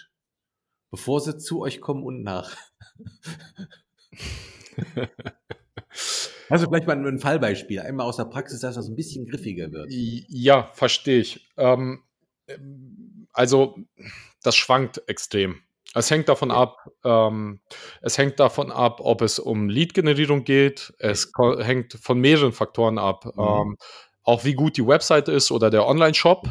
[0.89, 2.55] Bevor sie zu euch kommen und nach.
[6.49, 9.87] Also vielleicht mal ein Fallbeispiel, einmal aus der Praxis, dass das ein bisschen griffiger wird.
[9.89, 11.45] Ja, verstehe ich.
[11.57, 12.03] Ähm,
[13.33, 13.77] also
[14.43, 15.61] das schwankt extrem.
[15.93, 17.59] Es hängt davon ab, ähm,
[18.01, 20.93] es hängt davon ab, ob es um Lead-Generierung geht.
[20.99, 23.25] Es hängt von mehreren Faktoren ab.
[23.25, 23.43] Mhm.
[23.43, 23.77] Ähm,
[24.23, 26.49] auch wie gut die Website ist oder der Online-Shop.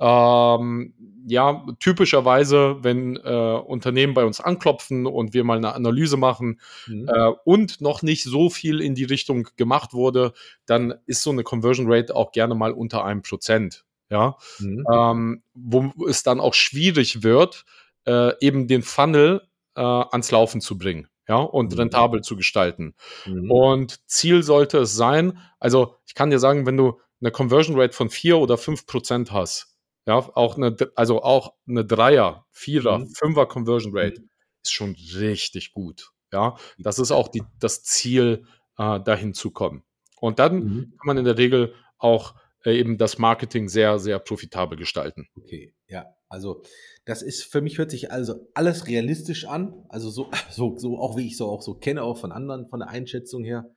[0.00, 0.94] Ähm,
[1.28, 7.08] ja, typischerweise, wenn äh, Unternehmen bei uns anklopfen und wir mal eine Analyse machen mhm.
[7.08, 10.32] äh, und noch nicht so viel in die Richtung gemacht wurde,
[10.66, 13.84] dann ist so eine Conversion Rate auch gerne mal unter einem Prozent.
[14.10, 14.84] Ja, mhm.
[14.92, 17.64] ähm, wo es dann auch schwierig wird,
[18.06, 19.42] äh, eben den Funnel
[19.76, 21.08] äh, ans Laufen zu bringen.
[21.28, 21.78] Ja, und mhm.
[21.78, 22.94] rentabel zu gestalten.
[23.26, 23.50] Mhm.
[23.50, 27.94] Und Ziel sollte es sein, also ich kann dir sagen, wenn du eine Conversion Rate
[27.94, 33.10] von vier oder fünf Prozent hast, ja, auch eine, also auch eine Dreier, Vierer, mhm.
[33.10, 34.30] Fünfer Conversion Rate mhm.
[34.64, 36.10] ist schon richtig gut.
[36.32, 38.44] Ja, das ist auch die, das Ziel,
[38.78, 39.84] äh, dahin zu kommen.
[40.20, 40.80] Und dann mhm.
[40.98, 42.34] kann man in der Regel auch
[42.70, 45.28] eben das Marketing sehr, sehr profitabel gestalten.
[45.36, 46.62] Okay, ja, also
[47.04, 51.16] das ist für mich hört sich also alles realistisch an, also so, so, so auch
[51.16, 53.74] wie ich so auch so kenne, auch von anderen, von der Einschätzung her.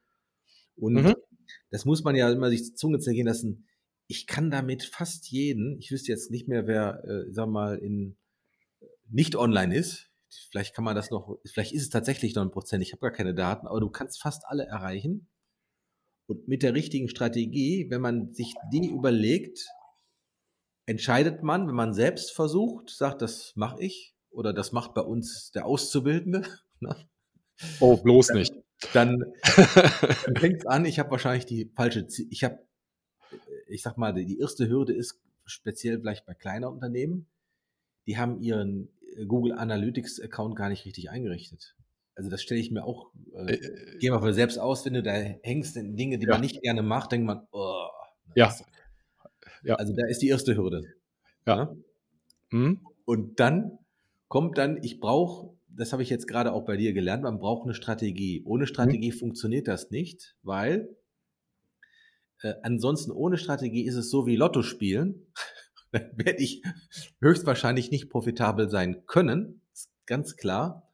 [0.75, 1.15] Und mhm.
[1.71, 3.67] das muss man ja immer sich die Zunge zergehen lassen.
[4.07, 8.17] Ich kann damit fast jeden, ich wüsste jetzt nicht mehr, wer, äh, sag mal, in
[9.09, 10.11] nicht online ist.
[10.51, 13.11] Vielleicht kann man das noch, vielleicht ist es tatsächlich noch ein Prozent, ich habe gar
[13.11, 15.29] keine Daten, aber du kannst fast alle erreichen.
[16.27, 19.67] Und mit der richtigen Strategie, wenn man sich die überlegt,
[20.85, 25.51] entscheidet man, wenn man selbst versucht, sagt, das mache ich oder das macht bei uns
[25.51, 26.43] der Auszubildende.
[26.81, 26.93] Ne?
[27.79, 28.53] Oh, bloß dann, nicht.
[28.91, 29.23] Dann,
[30.25, 32.59] dann fängt es an, ich habe wahrscheinlich die falsche, ich habe,
[33.69, 37.27] ich sag mal, die erste Hürde ist speziell vielleicht bei kleinen Unternehmen,
[38.07, 38.89] die haben ihren
[39.25, 41.77] Google Analytics Account gar nicht richtig eingerichtet.
[42.15, 45.03] Also das stelle ich mir auch, äh, äh, geh mal für selbst aus, wenn du
[45.03, 46.31] da hängst in Dinge, die ja.
[46.31, 47.87] man nicht gerne macht, denkt man, oh.
[48.35, 48.53] Ja,
[49.63, 49.75] ja.
[49.75, 50.83] Also da ist die erste Hürde.
[51.45, 51.55] Ja.
[51.55, 51.75] ja?
[52.51, 52.81] Mhm.
[53.05, 53.79] Und dann
[54.27, 57.63] kommt dann, ich brauche, das habe ich jetzt gerade auch bei dir gelernt, man braucht
[57.63, 58.43] eine Strategie.
[58.45, 59.17] Ohne Strategie mhm.
[59.17, 60.95] funktioniert das nicht, weil
[62.41, 65.27] äh, ansonsten ohne Strategie ist es so wie Lotto spielen.
[65.91, 66.63] dann werde ich
[67.21, 70.84] höchstwahrscheinlich nicht profitabel sein können, ist ganz klar.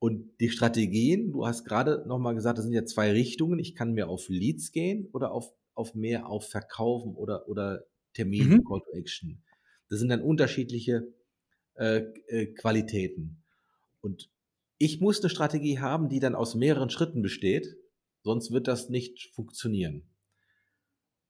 [0.00, 3.60] Und die Strategien, du hast gerade nochmal gesagt, das sind ja zwei Richtungen.
[3.60, 8.48] Ich kann mir auf Leads gehen oder auf auf mehr auf Verkaufen oder, oder Termin,
[8.48, 8.64] mhm.
[8.64, 9.42] Call to Action.
[9.88, 11.12] Das sind dann unterschiedliche
[11.74, 13.42] äh, äh, Qualitäten.
[14.00, 14.30] Und
[14.78, 17.76] ich muss eine Strategie haben, die dann aus mehreren Schritten besteht,
[18.22, 20.09] sonst wird das nicht funktionieren.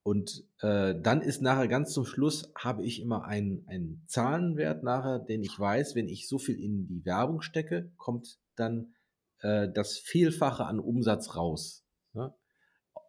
[0.02, 5.18] Und äh, dann ist nachher ganz zum Schluss, habe ich immer einen, einen Zahlenwert nachher,
[5.18, 8.94] den ich weiß, wenn ich so viel in die Werbung stecke, kommt dann
[9.40, 11.84] äh, das Vielfache an Umsatz raus.
[12.14, 12.34] Ja?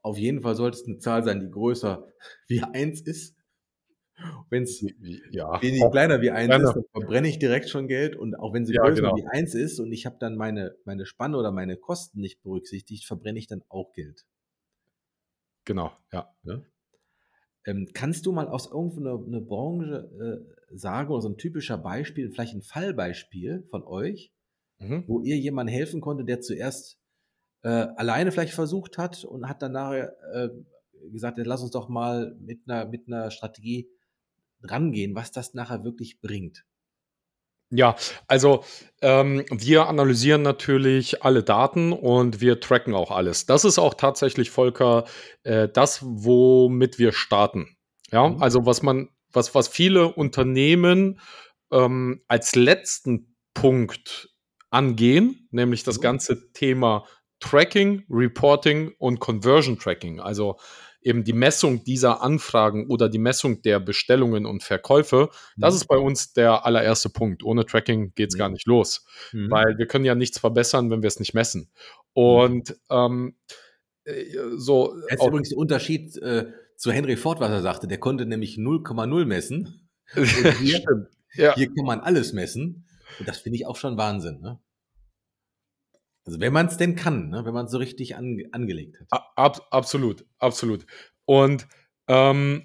[0.02, 2.06] Auf jeden Fall sollte es eine Zahl sein, die größer
[2.48, 3.38] wie eins ist.
[4.50, 4.86] Wenn es
[5.32, 5.60] ja.
[5.64, 8.16] wenig kleiner wie eins ist, dann verbrenne ich direkt schon Geld.
[8.16, 9.16] Und auch wenn sie ja, größer genau.
[9.16, 13.06] wie eins ist und ich habe dann meine, meine Spanne oder meine Kosten nicht berücksichtigt,
[13.06, 14.26] verbrenne ich dann auch Geld.
[15.66, 16.32] Genau, ja.
[16.44, 16.62] ja?
[17.66, 22.32] Ähm, kannst du mal aus irgendeiner eine Branche äh, sagen oder so ein typischer Beispiel,
[22.32, 24.32] vielleicht ein Fallbeispiel von euch,
[24.80, 25.04] mhm.
[25.08, 26.98] wo ihr jemandem helfen konnte, der zuerst
[27.64, 30.50] äh, alleine vielleicht versucht hat und hat dann nachher äh,
[31.12, 33.90] gesagt, lass uns doch mal mit einer, mit einer Strategie
[34.64, 36.66] rangehen, was das nachher wirklich bringt.
[37.72, 37.96] Ja,
[38.28, 38.66] also
[39.02, 43.46] ähm, wir analysieren natürlich alle Daten und wir tracken auch alles.
[43.46, 45.06] Das ist auch tatsächlich, Volker,
[45.44, 47.78] äh, das, womit wir starten.
[48.12, 48.42] Ja, mhm.
[48.42, 51.20] also was man, was, was viele Unternehmen
[51.72, 54.30] ähm, als letzten Punkt
[54.70, 56.02] angehen, nämlich das mhm.
[56.02, 57.06] ganze Thema
[57.40, 60.20] Tracking, Reporting und Conversion Tracking.
[60.20, 60.58] Also
[61.02, 65.62] eben die Messung dieser Anfragen oder die Messung der Bestellungen und Verkäufe, mhm.
[65.62, 67.44] das ist bei uns der allererste Punkt.
[67.44, 68.40] Ohne Tracking geht es mhm.
[68.40, 69.50] gar nicht los, mhm.
[69.50, 71.62] weil wir können ja nichts verbessern, wenn wir es nicht messen.
[71.62, 72.22] Mhm.
[72.24, 73.36] Und ähm,
[74.04, 74.96] äh, so.
[75.10, 77.88] Das ist übrigens der Unterschied äh, zu Henry Ford, was er sagte.
[77.88, 79.90] Der konnte nämlich 0,0 messen.
[80.14, 80.84] Hier,
[81.36, 81.56] ja.
[81.56, 82.86] hier kann man alles messen.
[83.20, 84.42] Und das finde ich auch schon Wahnsinn.
[84.42, 84.60] Ne?
[86.26, 87.46] Also wenn man es denn kann, ne?
[87.46, 89.22] wenn man es so richtig an, angelegt hat.
[89.36, 90.86] Ab, absolut, absolut.
[91.26, 91.68] Und
[92.08, 92.64] ähm,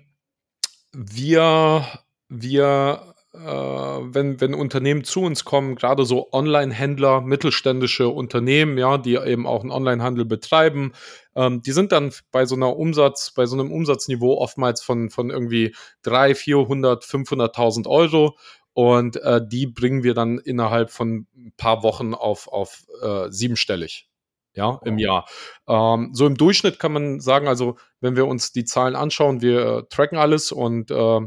[0.93, 1.87] wir,
[2.29, 9.17] wir äh, wenn, wenn Unternehmen zu uns kommen, gerade so Online-Händler, mittelständische Unternehmen, ja, die
[9.17, 10.93] eben auch einen Online-Handel betreiben,
[11.35, 15.31] ähm, die sind dann bei so einer Umsatz, bei so einem Umsatzniveau oftmals von, von
[15.31, 18.37] irgendwie 300, 400, 500.000 Euro
[18.77, 24.11] und äh, die bringen wir dann innerhalb von ein paar Wochen auf, auf äh, siebenstellig
[24.53, 25.27] ja, im Jahr.
[25.67, 29.87] Ähm, so im Durchschnitt kann man sagen, also wenn wir uns die Zahlen anschauen, wir
[29.89, 31.21] tracken alles und äh,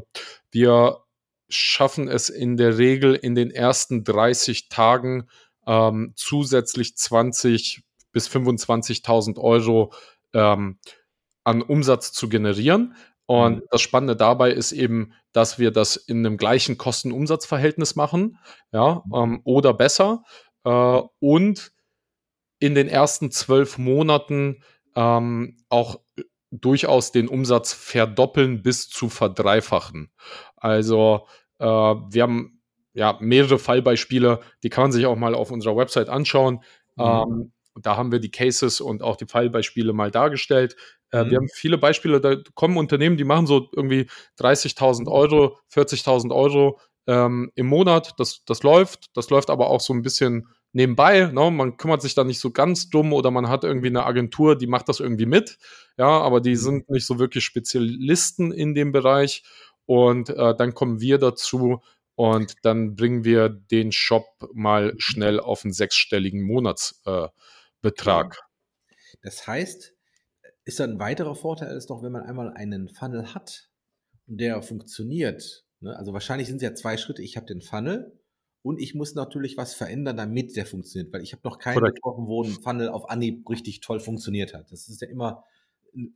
[0.51, 0.97] wir
[1.49, 5.27] schaffen es in der Regel in den ersten 30 Tagen
[5.65, 7.81] ähm, zusätzlich 20
[8.11, 9.91] bis 25.000 Euro
[10.33, 10.77] ähm,
[11.43, 12.93] an Umsatz zu generieren.
[13.29, 13.63] Und mhm.
[13.69, 18.39] das Spannende dabei ist eben, dass wir das in einem gleichen Kosten-Umsatz-Verhältnis machen,
[18.71, 19.13] ja, mhm.
[19.13, 20.23] ähm, oder besser.
[20.63, 21.71] Äh, und
[22.57, 24.63] in den ersten zwölf Monaten
[24.95, 25.99] ähm, auch
[26.49, 30.11] durchaus den Umsatz verdoppeln bis zu verdreifachen.
[30.55, 31.27] Also
[31.59, 32.63] äh, wir haben
[32.93, 36.63] ja mehrere Fallbeispiele, die kann man sich auch mal auf unserer Website anschauen.
[36.95, 37.03] Mhm.
[37.03, 40.75] Ähm, da haben wir die Cases und auch die Fallbeispiele mal dargestellt.
[41.11, 41.29] Äh, mhm.
[41.29, 44.07] Wir haben viele Beispiele, da kommen Unternehmen, die machen so irgendwie
[44.39, 48.13] 30.000 Euro, 40.000 Euro ähm, im Monat.
[48.17, 49.15] Das, das läuft.
[49.15, 51.25] Das läuft aber auch so ein bisschen nebenbei.
[51.25, 51.51] Ne?
[51.51, 54.67] Man kümmert sich da nicht so ganz dumm oder man hat irgendwie eine Agentur, die
[54.67, 55.57] macht das irgendwie mit.
[55.97, 56.55] Ja, aber die mhm.
[56.57, 59.43] sind nicht so wirklich Spezialisten in dem Bereich.
[59.85, 61.81] Und äh, dann kommen wir dazu
[62.13, 67.33] und dann bringen wir den Shop mal schnell auf einen sechsstelligen Monatsbetrag.
[68.37, 69.93] Äh, das heißt,
[70.69, 73.69] ist dann ein weiterer Vorteil ist doch, wenn man einmal einen Funnel hat
[74.27, 75.65] und der funktioniert.
[75.79, 75.97] Ne?
[75.97, 77.23] Also wahrscheinlich sind es ja zwei Schritte.
[77.23, 78.19] Ich habe den Funnel
[78.61, 82.27] und ich muss natürlich was verändern, damit der funktioniert, weil ich habe noch keinen getroffen,
[82.27, 84.71] wo ein Funnel auf Anhieb richtig toll funktioniert hat.
[84.71, 85.43] Das ist ja immer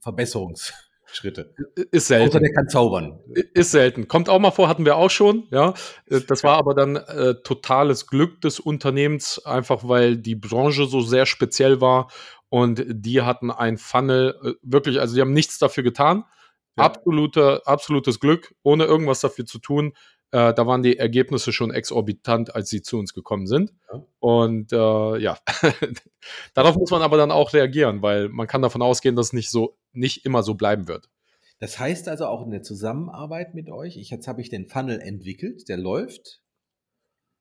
[0.01, 1.55] Verbesserungsschritte.
[1.89, 2.29] Ist selten.
[2.29, 3.21] Außer der kann zaubern.
[3.55, 4.07] Ist selten.
[4.07, 5.73] Kommt auch mal vor, hatten wir auch schon, ja.
[6.05, 11.01] Äh, das war aber dann äh, totales Glück des Unternehmens, einfach weil die Branche so
[11.01, 12.11] sehr speziell war
[12.53, 16.23] und die hatten ein Funnel, äh, wirklich, also die haben nichts dafür getan.
[16.77, 16.83] Ja.
[16.83, 19.93] Absolute, absolutes Glück, ohne irgendwas dafür zu tun.
[20.29, 23.73] Äh, da waren die Ergebnisse schon exorbitant, als sie zu uns gekommen sind.
[23.91, 24.05] Ja.
[24.19, 25.39] Und äh, ja,
[26.53, 29.49] darauf muss man aber dann auch reagieren, weil man kann davon ausgehen, dass es nicht
[29.49, 31.09] so, nicht immer so bleiben wird.
[31.57, 34.99] Das heißt also auch in der Zusammenarbeit mit euch, ich, jetzt habe ich den Funnel
[34.99, 36.43] entwickelt, der läuft.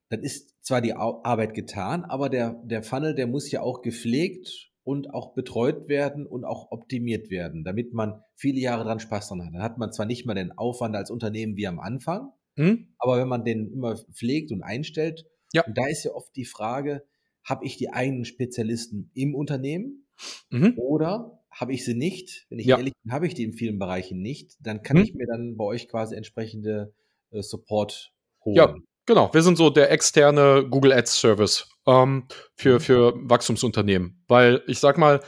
[0.09, 4.72] Dann ist zwar die Arbeit getan, aber der, der Funnel, der muss ja auch gepflegt
[4.85, 9.45] und auch betreut werden und auch optimiert werden, damit man viele Jahre dran Spaß dran
[9.45, 9.55] hat.
[9.55, 12.95] Dann hat man zwar nicht mehr den Aufwand als Unternehmen wie am Anfang, mhm.
[12.99, 15.65] aber wenn man den immer pflegt und einstellt, ja.
[15.65, 17.05] und da ist ja oft die Frage,
[17.45, 20.07] habe ich die eigenen Spezialisten im Unternehmen
[20.51, 20.75] mhm.
[20.77, 22.47] oder habe ich sie nicht?
[22.49, 22.79] Wenn ich ja.
[22.79, 25.03] ehrlich bin, habe ich die in vielen Bereichen nicht, dann kann mhm.
[25.05, 26.95] ich mir dann bei euch quasi entsprechende
[27.31, 28.13] äh, Support
[28.45, 28.57] holen.
[28.57, 28.75] Ja,
[29.07, 29.33] genau.
[29.33, 32.81] Wir sind so der externe Google Ads Service ähm, für, mhm.
[32.81, 34.25] für Wachstumsunternehmen.
[34.29, 35.21] Weil ich sag mal,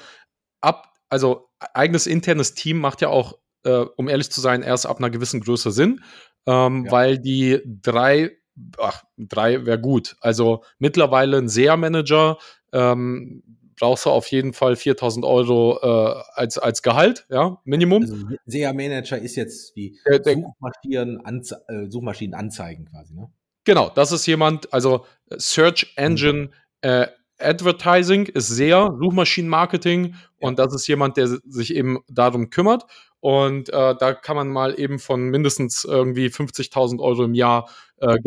[0.61, 4.99] ab, also eigenes internes Team macht ja auch äh, um ehrlich zu sein, erst ab
[4.99, 6.01] einer gewissen Größe Sinn,
[6.47, 6.93] ähm, ja.
[6.93, 8.33] weil die drei,
[8.79, 10.17] ach, drei wäre gut.
[10.21, 12.39] Also mittlerweile ein SEA-Manager,
[12.73, 13.43] ähm,
[13.79, 18.03] brauchst du auf jeden Fall 4000 Euro äh, als, als Gehalt, ja, Minimum.
[18.03, 23.33] Also SEA-Manager ist jetzt wie Suchmaschinen, Anze äh, Suchmaschinen anzeigen quasi, ne?
[23.65, 26.51] Genau, das ist jemand, also Search Engine
[26.83, 27.07] äh,
[27.39, 32.85] Advertising ist SEA, Suchmaschinenmarketing, und das ist jemand, der sich eben darum kümmert.
[33.21, 38.19] Und äh, da kann man mal eben von mindestens irgendwie 50.000 Euro im Jahr äh,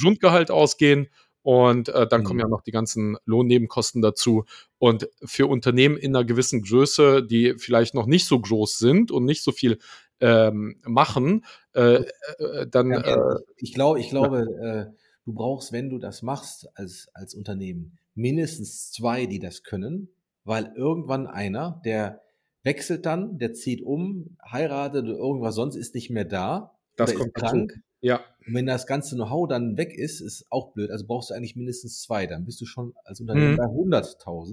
[0.00, 1.08] Grundgehalt ausgehen.
[1.42, 2.24] Und äh, dann mhm.
[2.24, 4.44] kommen ja noch die ganzen Lohnnebenkosten dazu.
[4.78, 9.24] Und für Unternehmen in einer gewissen Größe, die vielleicht noch nicht so groß sind und
[9.24, 9.78] nicht so viel
[10.20, 11.44] ähm, machen,
[11.74, 12.04] äh,
[12.38, 12.90] äh, dann.
[12.90, 14.92] Ja, äh, ich glaube, ich glaube.
[14.92, 20.08] Äh, du brauchst, wenn du das machst als, als Unternehmen, mindestens zwei, die das können,
[20.44, 22.20] weil irgendwann einer, der
[22.62, 26.74] wechselt dann, der zieht um, heiratet oder irgendwas sonst ist nicht mehr da.
[26.96, 27.72] Das kommt krank.
[27.72, 27.82] Dazu.
[28.00, 28.20] Ja.
[28.46, 30.90] Und wenn das ganze Know-how dann weg ist, ist auch blöd.
[30.90, 32.26] Also brauchst du eigentlich mindestens zwei.
[32.26, 33.56] Dann bist du schon als Unternehmen mhm.
[33.56, 34.52] bei 100.000.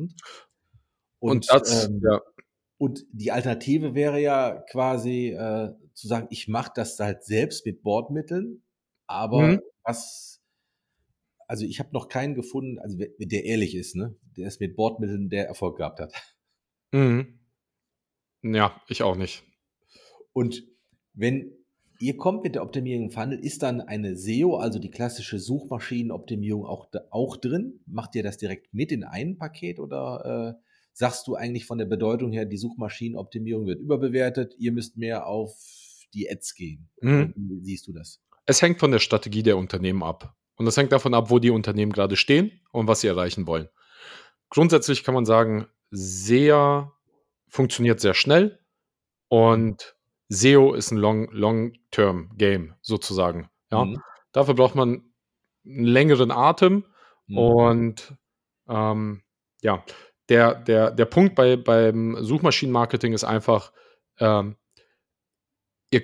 [1.20, 2.22] Und, und, das, ähm, ja.
[2.82, 7.84] Und die Alternative wäre ja quasi äh, zu sagen, ich mache das halt selbst mit
[7.84, 8.64] Bordmitteln,
[9.06, 9.62] aber mhm.
[9.84, 10.42] was,
[11.48, 15.30] also ich habe noch keinen gefunden, also der ehrlich ist, ne, der es mit Bordmitteln
[15.30, 16.12] der Erfolg gehabt hat.
[16.92, 17.40] Mhm.
[18.42, 19.44] Ja, ich auch nicht.
[20.34, 20.64] Und
[21.14, 21.54] wenn
[22.00, 23.38] Ihr kommt mit der Optimierung im Funnel.
[23.38, 27.80] Ist dann eine SEO, also die klassische Suchmaschinenoptimierung, auch, auch drin?
[27.86, 31.86] Macht ihr das direkt mit in ein Paket oder äh, sagst du eigentlich von der
[31.86, 35.54] Bedeutung her, die Suchmaschinenoptimierung wird überbewertet, ihr müsst mehr auf
[36.14, 36.90] die Ads gehen?
[37.02, 37.34] Mhm.
[37.36, 38.22] Wie siehst du das?
[38.46, 40.36] Es hängt von der Strategie der Unternehmen ab.
[40.56, 43.70] Und das hängt davon ab, wo die Unternehmen gerade stehen und was sie erreichen wollen.
[44.50, 46.92] Grundsätzlich kann man sagen, sehr
[47.48, 48.60] funktioniert sehr schnell
[49.28, 49.96] und
[50.30, 53.50] SEO ist ein Long-Term-Game Long sozusagen.
[53.72, 53.86] Ja?
[53.86, 54.02] Mhm.
[54.32, 55.12] Dafür braucht man
[55.66, 56.86] einen längeren Atem
[57.28, 57.38] mhm.
[57.38, 58.18] und
[58.70, 59.24] ähm,
[59.62, 59.84] ja,
[60.32, 63.74] der, der, der Punkt bei, beim Suchmaschinenmarketing ist einfach,
[64.18, 64.56] ähm,
[65.92, 66.04] ihr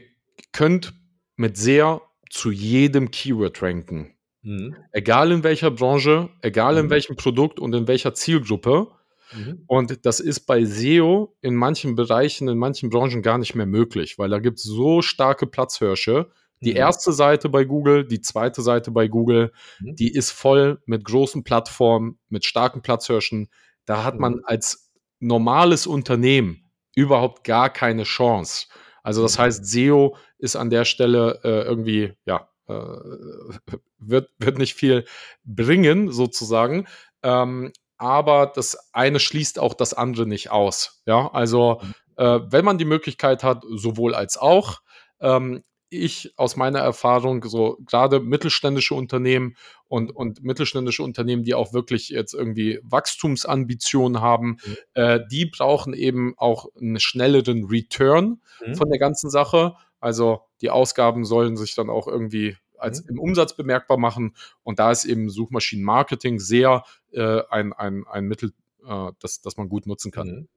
[0.51, 0.93] könnt
[1.37, 4.17] mit sehr zu jedem Keyword ranken.
[4.41, 4.75] Mhm.
[4.91, 6.89] Egal in welcher Branche, egal in mhm.
[6.89, 8.89] welchem Produkt und in welcher Zielgruppe.
[9.31, 9.63] Mhm.
[9.65, 14.19] Und das ist bei SEO in manchen Bereichen, in manchen Branchen gar nicht mehr möglich,
[14.19, 16.29] weil da gibt es so starke Platzhirsche.
[16.59, 16.77] Die mhm.
[16.77, 19.95] erste Seite bei Google, die zweite Seite bei Google, mhm.
[19.95, 23.47] die ist voll mit großen Plattformen, mit starken Platzhirschen.
[23.87, 24.41] Da hat man mhm.
[24.43, 28.67] als normales Unternehmen überhaupt gar keine Chance.
[29.01, 29.41] Also das mhm.
[29.43, 32.73] heißt, SEO ist an der Stelle äh, irgendwie, ja, äh,
[33.97, 35.05] wird, wird nicht viel
[35.43, 36.87] bringen, sozusagen.
[37.23, 41.01] Ähm, aber das eine schließt auch das andere nicht aus.
[41.07, 41.93] Ja, also mhm.
[42.17, 44.81] äh, wenn man die Möglichkeit hat, sowohl als auch.
[45.19, 49.55] Ähm, ich aus meiner Erfahrung, so gerade mittelständische Unternehmen
[49.87, 54.77] und, und mittelständische Unternehmen, die auch wirklich jetzt irgendwie Wachstumsambitionen haben, mhm.
[54.93, 58.75] äh, die brauchen eben auch einen schnelleren Return mhm.
[58.75, 59.75] von der ganzen Sache.
[59.99, 63.09] Also die Ausgaben sollen sich dann auch irgendwie als mhm.
[63.11, 64.35] im Umsatz bemerkbar machen.
[64.63, 68.53] Und da ist eben Suchmaschinenmarketing sehr äh, ein, ein, ein Mittel,
[68.85, 70.47] äh, das, das man gut nutzen kann.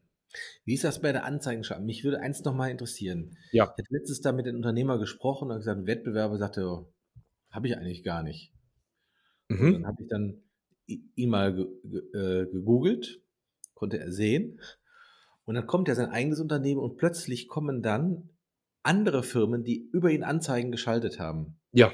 [0.64, 1.86] Wie ist das bei der Anzeigenschaltung?
[1.86, 3.36] Mich würde eins nochmal interessieren.
[3.52, 3.64] Ja.
[3.64, 6.92] Ich habe letztes da mit den Unternehmer gesprochen und gesagt, Wettbewerber sagte, oh,
[7.50, 8.52] habe ich eigentlich gar nicht.
[9.48, 9.72] Mhm.
[9.72, 10.42] Dann habe ich dann
[10.86, 13.22] ihn mal ge ge äh, gegoogelt,
[13.74, 14.60] konnte er sehen.
[15.44, 18.30] Und dann kommt er sein eigenes Unternehmen und plötzlich kommen dann
[18.82, 21.58] andere Firmen, die über ihn Anzeigen geschaltet haben.
[21.72, 21.92] Ja.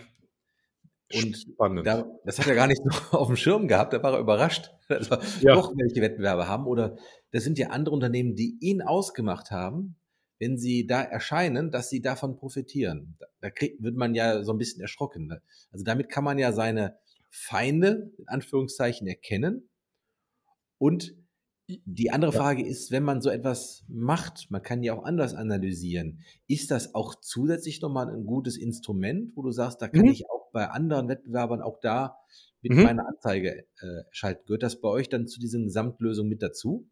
[1.15, 1.87] Und Spannend.
[1.87, 4.73] Da, das hat er gar nicht so auf dem Schirm gehabt, da war er überrascht,
[4.89, 5.55] dass wir ja.
[5.55, 6.67] doch welche Wettbewerbe haben.
[6.67, 6.97] Oder
[7.31, 9.97] das sind ja andere Unternehmen, die ihn ausgemacht haben,
[10.39, 13.17] wenn sie da erscheinen, dass sie davon profitieren.
[13.19, 15.29] Da, da krieg, wird man ja so ein bisschen erschrocken.
[15.29, 15.43] Ne?
[15.71, 16.97] Also damit kann man ja seine
[17.31, 19.69] Feinde, in Anführungszeichen, erkennen.
[20.79, 21.15] Und
[21.69, 26.21] die andere Frage ist, wenn man so etwas macht, man kann ja auch anders analysieren,
[26.47, 30.13] ist das auch zusätzlich nochmal ein gutes Instrument, wo du sagst, da kann mhm.
[30.13, 32.17] ich auch bei anderen Wettbewerbern auch da
[32.63, 32.85] mit mhm.
[32.85, 34.47] meiner Anzeige äh, schalten?
[34.47, 36.89] Gehört das bei euch dann zu diesen Gesamtlösungen mit dazu?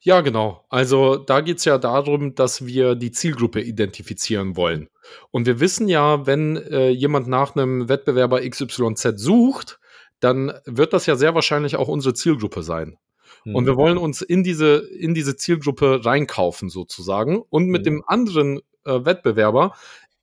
[0.00, 0.64] Ja, genau.
[0.70, 4.88] Also da geht es ja darum, dass wir die Zielgruppe identifizieren wollen.
[5.30, 9.78] Und wir wissen ja, wenn äh, jemand nach einem Wettbewerber XYZ sucht,
[10.20, 12.96] dann wird das ja sehr wahrscheinlich auch unsere Zielgruppe sein.
[13.44, 13.78] Und wir mhm.
[13.78, 17.84] wollen uns in diese, in diese Zielgruppe reinkaufen sozusagen und mit mhm.
[17.84, 19.74] dem anderen äh, Wettbewerber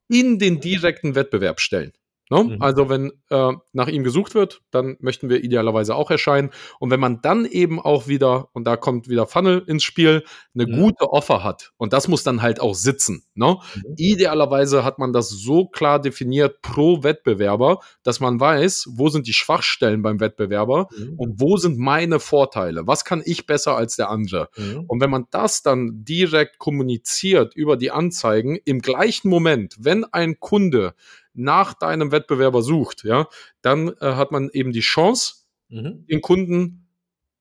[0.10, 1.94] in den direkten Wettbewerb stellen.
[2.30, 2.44] Ne?
[2.44, 2.62] Mhm.
[2.62, 6.52] Also wenn äh, nach ihm gesucht wird, dann möchten wir idealerweise auch erscheinen.
[6.80, 10.24] Und wenn man dann eben auch wieder, und da kommt wieder Funnel ins Spiel,
[10.56, 10.80] eine mhm.
[10.80, 13.24] gute Offer hat, und das muss dann halt auch sitzen.
[13.36, 13.58] Ne?
[13.76, 13.94] Mhm.
[13.98, 19.34] Idealerweise hat man das so klar definiert pro Wettbewerber, dass man weiß, wo sind die
[19.34, 21.16] Schwachstellen beim Wettbewerber mhm.
[21.18, 22.88] und wo sind meine Vorteile.
[22.88, 24.50] Was kann ich besser als der andere?
[24.58, 24.86] Mhm.
[24.88, 30.40] Und wenn man das dann direkt kommuniziert über die Anzeigen, im gleichen Moment, wenn ein
[30.40, 30.94] Kunde
[31.34, 33.28] nach deinem Wettbewerber sucht, ja,
[33.62, 36.06] dann äh, hat man eben die Chance, mhm.
[36.08, 36.88] den Kunden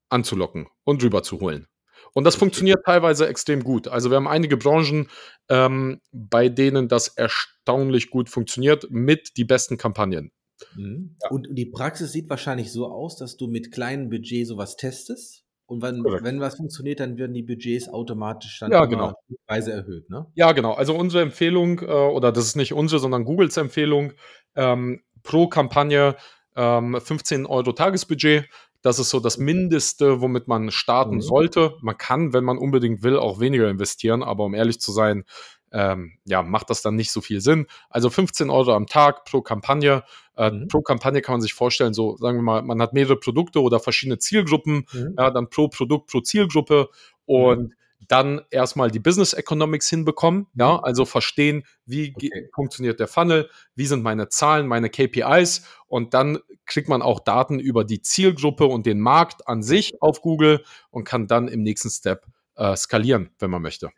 [0.08, 1.66] anzulocken und rüberzuholen.
[2.14, 3.88] Und das funktioniert teilweise extrem gut.
[3.88, 5.08] Also wir haben einige Branchen,
[5.48, 10.30] ähm, bei denen das erstaunlich gut funktioniert mit die besten Kampagnen.
[10.74, 11.16] Mhm.
[11.22, 11.30] Ja.
[11.30, 15.41] Und die Praxis sieht wahrscheinlich so aus, dass du mit kleinem Budget sowas testest
[15.72, 19.14] und wenn, wenn was funktioniert, dann werden die Budgets automatisch dann ja, genau.
[19.46, 20.26] Preise erhöht, ne?
[20.34, 20.74] Ja, genau.
[20.74, 24.12] Also unsere Empfehlung, äh, oder das ist nicht unsere, sondern Googles Empfehlung,
[24.54, 26.16] ähm, pro Kampagne
[26.56, 28.44] ähm, 15 Euro Tagesbudget.
[28.82, 31.20] Das ist so das Mindeste, womit man starten mhm.
[31.22, 31.74] sollte.
[31.80, 35.24] Man kann, wenn man unbedingt will, auch weniger investieren, aber um ehrlich zu sein,
[35.72, 37.66] ähm, ja, macht das dann nicht so viel Sinn.
[37.90, 40.04] Also 15 Euro am Tag pro Kampagne.
[40.36, 40.68] Äh, mhm.
[40.68, 43.80] Pro Kampagne kann man sich vorstellen, so sagen wir mal, man hat mehrere Produkte oder
[43.80, 45.14] verschiedene Zielgruppen, mhm.
[45.18, 46.88] ja, dann pro Produkt, pro Zielgruppe
[47.24, 47.74] und mhm.
[48.08, 50.84] dann erstmal die Business Economics hinbekommen, ja, mhm.
[50.84, 52.50] also verstehen, wie okay.
[52.54, 57.58] funktioniert der Funnel, wie sind meine Zahlen, meine KPIs und dann kriegt man auch Daten
[57.58, 61.90] über die Zielgruppe und den Markt an sich auf Google und kann dann im nächsten
[61.90, 63.90] Step äh, skalieren, wenn man möchte.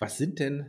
[0.00, 0.66] Was sind denn,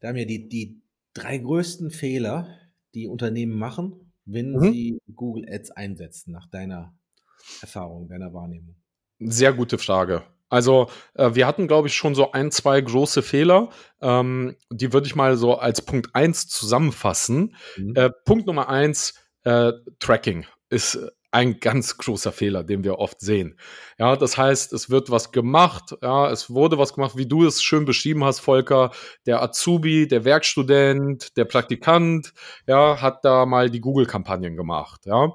[0.00, 0.80] da haben wir die, die
[1.12, 2.48] drei größten Fehler,
[2.94, 4.72] die Unternehmen machen, wenn mhm.
[4.72, 6.96] sie Google Ads einsetzen, nach deiner
[7.60, 8.76] Erfahrung, deiner Wahrnehmung?
[9.18, 10.22] Sehr gute Frage.
[10.48, 13.70] Also äh, wir hatten, glaube ich, schon so ein, zwei große Fehler.
[14.00, 17.56] Ähm, die würde ich mal so als Punkt 1 zusammenfassen.
[17.76, 17.96] Mhm.
[17.96, 20.98] Äh, Punkt Nummer 1, äh, Tracking ist
[21.36, 23.58] ein ganz großer Fehler, den wir oft sehen.
[23.98, 27.62] Ja, das heißt, es wird was gemacht, ja, es wurde was gemacht, wie du es
[27.62, 28.90] schön beschrieben hast, Volker.
[29.26, 32.32] Der Azubi, der Werkstudent, der Praktikant,
[32.66, 35.30] ja, hat da mal die Google-Kampagnen gemacht, ja.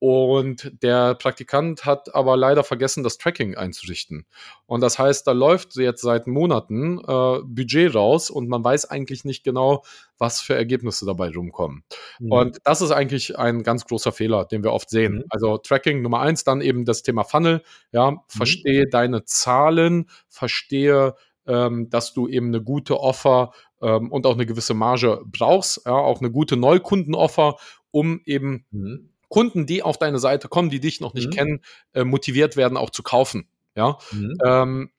[0.00, 4.24] Und der Praktikant hat aber leider vergessen, das Tracking einzurichten.
[4.64, 9.26] Und das heißt, da läuft jetzt seit Monaten äh, Budget raus und man weiß eigentlich
[9.26, 9.84] nicht genau,
[10.16, 11.84] was für Ergebnisse dabei rumkommen.
[12.18, 12.32] Mhm.
[12.32, 15.16] Und das ist eigentlich ein ganz großer Fehler, den wir oft sehen.
[15.16, 15.24] Mhm.
[15.28, 17.62] Also Tracking Nummer eins, dann eben das Thema Funnel.
[17.92, 18.20] Ja, mhm.
[18.26, 21.14] verstehe deine Zahlen, verstehe,
[21.46, 25.92] ähm, dass du eben eine gute Offer ähm, und auch eine gewisse Marge brauchst, ja,
[25.92, 27.56] auch eine gute Neukundenoffer,
[27.90, 29.10] um eben mhm.
[29.30, 31.34] Kunden, die auf deine Seite kommen, die dich noch nicht mhm.
[31.34, 31.60] kennen,
[31.94, 33.48] äh, motiviert werden, auch zu kaufen.
[33.74, 33.96] Ja.
[34.10, 34.38] Mhm.
[34.44, 34.90] Ähm,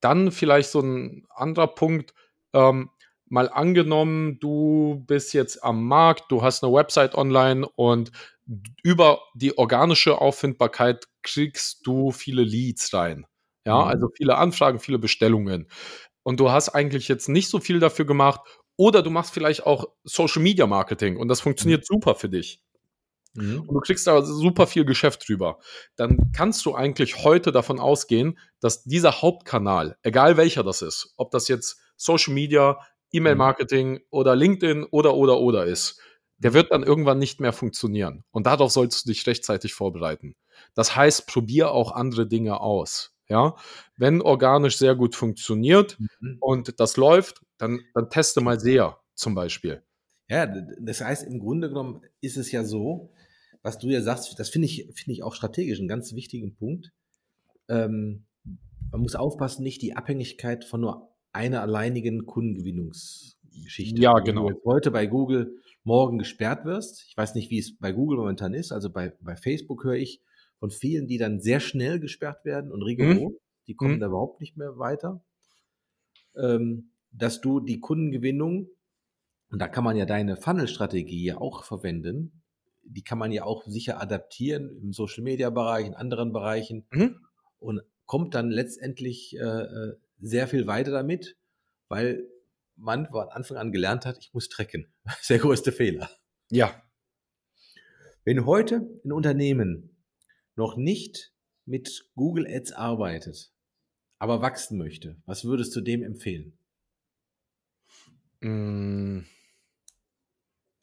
[0.00, 2.14] dann vielleicht so ein anderer Punkt.
[2.52, 2.90] Ähm,
[3.26, 8.12] mal angenommen, du bist jetzt am Markt, du hast eine Website online und
[8.82, 13.26] über die organische Auffindbarkeit kriegst du viele Leads rein.
[13.64, 13.88] Ja, mhm.
[13.88, 15.68] also viele Anfragen, viele Bestellungen.
[16.22, 18.40] Und du hast eigentlich jetzt nicht so viel dafür gemacht.
[18.76, 21.94] Oder du machst vielleicht auch Social Media Marketing und das funktioniert mhm.
[21.94, 22.60] super für dich.
[23.34, 23.60] Mhm.
[23.62, 25.58] Und du kriegst da super viel Geschäft drüber.
[25.96, 31.30] Dann kannst du eigentlich heute davon ausgehen, dass dieser Hauptkanal, egal welcher das ist, ob
[31.30, 32.78] das jetzt Social Media,
[33.12, 34.00] E-Mail-Marketing mhm.
[34.10, 36.00] oder LinkedIn oder oder oder ist,
[36.38, 38.24] der wird dann irgendwann nicht mehr funktionieren.
[38.30, 40.34] Und darauf sollst du dich rechtzeitig vorbereiten.
[40.74, 43.14] Das heißt, probier auch andere Dinge aus.
[43.28, 43.54] Ja,
[43.96, 46.38] wenn organisch sehr gut funktioniert mhm.
[46.40, 49.84] und das läuft, dann, dann teste mal sehr zum Beispiel.
[50.28, 50.46] Ja,
[50.80, 53.12] das heißt, im Grunde genommen ist es ja so,
[53.62, 56.92] was du ja sagst, das finde ich, finde ich auch strategisch einen ganz wichtigen Punkt.
[57.68, 58.26] Ähm,
[58.90, 64.00] man muss aufpassen, nicht die Abhängigkeit von nur einer alleinigen Kundengewinnungsgeschichte.
[64.00, 64.46] Ja, genau.
[64.46, 68.18] Wenn du heute bei Google morgen gesperrt wirst, ich weiß nicht, wie es bei Google
[68.18, 70.22] momentan ist, also bei, bei Facebook höre ich
[70.58, 73.38] von vielen, die dann sehr schnell gesperrt werden und rigoros, mhm.
[73.66, 74.00] die kommen mhm.
[74.00, 75.22] da überhaupt nicht mehr weiter,
[76.36, 78.68] ähm, dass du die Kundengewinnung,
[79.50, 82.39] und da kann man ja deine Funnel-Strategie ja auch verwenden,
[82.90, 87.20] die kann man ja auch sicher adaptieren im Social Media Bereich, in anderen Bereichen mhm.
[87.58, 91.38] und kommt dann letztendlich äh, äh sehr viel weiter damit,
[91.88, 92.28] weil
[92.76, 94.92] man von Anfang an gelernt hat, ich muss trecken.
[95.04, 96.10] Das ist der größte Fehler.
[96.50, 96.82] Ja.
[98.24, 99.96] Wenn heute ein Unternehmen
[100.56, 101.32] noch nicht
[101.64, 103.50] mit Google Ads arbeitet,
[104.18, 106.58] aber wachsen möchte, was würdest du dem empfehlen?
[108.40, 109.20] Mm.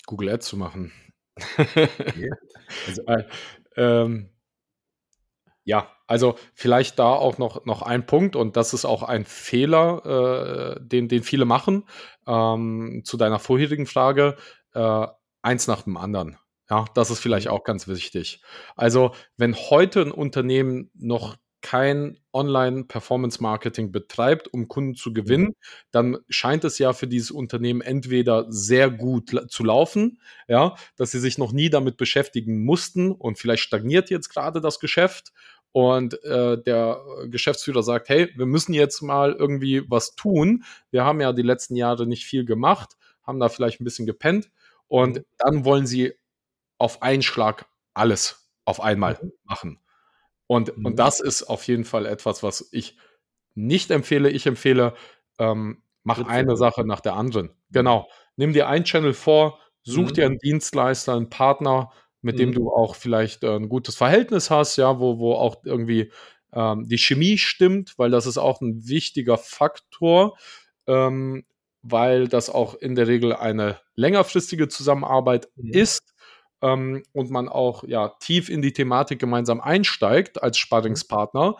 [0.08, 0.92] Google Ads zu machen.
[2.88, 3.24] Also, äh,
[3.78, 4.30] ähm,
[5.64, 10.78] ja, also vielleicht da auch noch, noch ein Punkt und das ist auch ein Fehler,
[10.78, 11.88] äh, den, den viele machen.
[12.26, 14.38] Ähm, zu deiner vorherigen Frage.
[14.74, 15.08] Äh,
[15.42, 16.38] eins nach dem anderen.
[16.70, 18.42] Ja, das ist vielleicht auch ganz wichtig.
[18.76, 21.38] Also, wenn heute ein Unternehmen noch
[21.68, 25.54] kein Online-Performance-Marketing betreibt, um Kunden zu gewinnen,
[25.92, 31.20] dann scheint es ja für dieses Unternehmen entweder sehr gut zu laufen, ja, dass sie
[31.20, 35.34] sich noch nie damit beschäftigen mussten und vielleicht stagniert jetzt gerade das Geschäft
[35.74, 40.64] und äh, der Geschäftsführer sagt, hey, wir müssen jetzt mal irgendwie was tun.
[40.90, 44.50] Wir haben ja die letzten Jahre nicht viel gemacht, haben da vielleicht ein bisschen gepennt
[44.88, 45.26] und mhm.
[45.38, 46.14] dann wollen sie
[46.78, 49.34] auf einen Schlag alles auf einmal mhm.
[49.44, 49.80] machen.
[50.48, 50.86] Und, mhm.
[50.86, 52.98] und das ist auf jeden Fall etwas, was ich
[53.54, 54.30] nicht empfehle.
[54.30, 54.94] Ich empfehle,
[55.40, 56.30] ähm, mach Bitte.
[56.30, 57.48] eine Sache nach der anderen.
[57.48, 57.54] Mhm.
[57.72, 58.10] Genau.
[58.38, 60.14] Nimm dir ein Channel vor, such mhm.
[60.14, 61.92] dir einen Dienstleister, einen Partner,
[62.22, 62.54] mit dem mhm.
[62.54, 66.12] du auch vielleicht äh, ein gutes Verhältnis hast, ja, wo, wo auch irgendwie
[66.54, 70.38] ähm, die Chemie stimmt, weil das ist auch ein wichtiger Faktor,
[70.88, 71.46] ähm,
[71.82, 75.72] weil das auch in der Regel eine längerfristige Zusammenarbeit mhm.
[75.72, 76.14] ist
[76.62, 81.56] ähm, und man auch ja tief in die Thematik gemeinsam einsteigt als Sparringspartner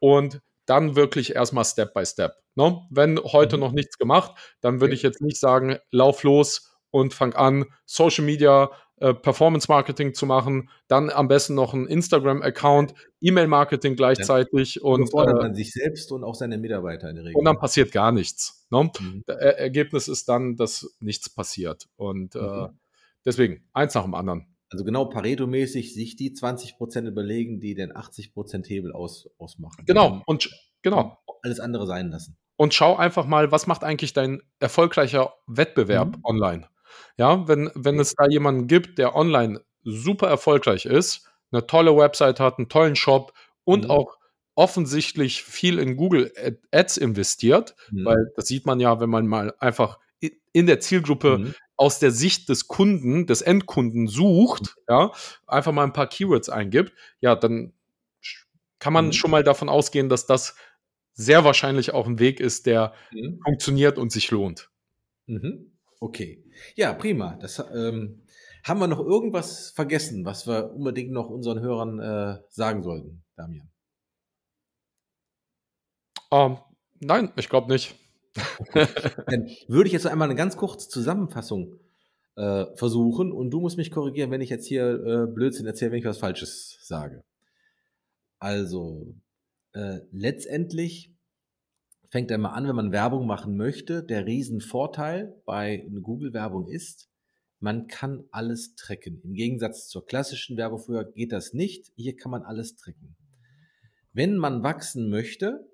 [0.00, 2.34] und dann wirklich erstmal Step by Step.
[2.54, 2.80] Ne?
[2.90, 3.62] Wenn heute mhm.
[3.62, 8.24] noch nichts gemacht, dann würde ich jetzt nicht sagen, lauf los und fang an, Social
[8.24, 8.70] Media,
[9.02, 14.82] äh, Performance Marketing zu machen, dann am besten noch ein Instagram-Account, E-Mail-Marketing gleichzeitig ja.
[14.82, 17.36] und fordert äh, man sich selbst und auch seine Mitarbeiter in der Regel.
[17.36, 18.66] Und dann passiert gar nichts.
[18.70, 18.90] Ne?
[19.00, 19.24] Mhm.
[19.26, 21.88] Ergebnis ist dann, dass nichts passiert.
[21.96, 22.78] Und äh, mhm.
[23.24, 24.46] Deswegen, eins nach dem anderen.
[24.70, 29.84] Also genau Pareto-mäßig sich die 20 Prozent überlegen, die den 80 Prozent Hebel aus, ausmachen.
[29.86, 30.50] Genau, und
[30.82, 31.18] genau.
[31.42, 32.36] Alles andere sein lassen.
[32.56, 36.24] Und schau einfach mal, was macht eigentlich dein erfolgreicher Wettbewerb mhm.
[36.24, 36.68] online?
[37.18, 42.40] Ja, wenn, wenn es da jemanden gibt, der online super erfolgreich ist, eine tolle Website
[42.40, 43.90] hat, einen tollen Shop und mhm.
[43.90, 44.16] auch
[44.54, 46.32] offensichtlich viel in Google
[46.70, 48.04] Ads investiert, mhm.
[48.04, 49.98] weil das sieht man ja, wenn man mal einfach
[50.52, 54.82] in der Zielgruppe mhm aus der Sicht des Kunden, des Endkunden sucht, mhm.
[54.88, 55.12] ja,
[55.48, 57.72] einfach mal ein paar Keywords eingibt, ja, dann
[58.78, 59.12] kann man mhm.
[59.12, 60.54] schon mal davon ausgehen, dass das
[61.12, 63.40] sehr wahrscheinlich auch ein Weg ist, der mhm.
[63.42, 64.70] funktioniert und sich lohnt.
[65.26, 65.72] Mhm.
[65.98, 66.44] Okay.
[66.76, 67.36] Ja, prima.
[67.40, 68.22] Das, ähm,
[68.62, 73.68] haben wir noch irgendwas vergessen, was wir unbedingt noch unseren Hörern äh, sagen sollten, Damian?
[76.30, 76.58] Um, ähm,
[77.00, 77.96] nein, ich glaube nicht.
[79.26, 81.78] Dann würde ich jetzt einmal eine ganz kurze Zusammenfassung
[82.36, 85.98] äh, versuchen und du musst mich korrigieren, wenn ich jetzt hier äh, Blödsinn erzähle, wenn
[85.98, 87.24] ich was Falsches sage.
[88.38, 89.14] Also,
[89.72, 91.12] äh, letztendlich
[92.08, 94.02] fängt er mal an, wenn man Werbung machen möchte.
[94.02, 97.08] Der Riesenvorteil bei Google-Werbung ist,
[97.60, 99.20] man kann alles tracken.
[99.22, 101.92] Im Gegensatz zur klassischen Werbung früher geht das nicht.
[101.96, 103.14] Hier kann man alles tracken.
[104.12, 105.64] Wenn man wachsen möchte,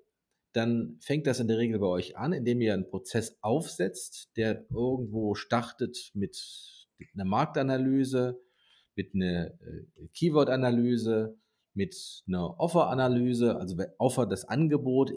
[0.53, 4.65] dann fängt das in der Regel bei euch an, indem ihr einen Prozess aufsetzt, der
[4.71, 8.39] irgendwo startet mit einer Marktanalyse,
[8.95, 11.37] mit einer äh, Keyword-Analyse,
[11.73, 11.95] mit
[12.27, 15.11] einer Offer-Analyse, also Offer das Angebot,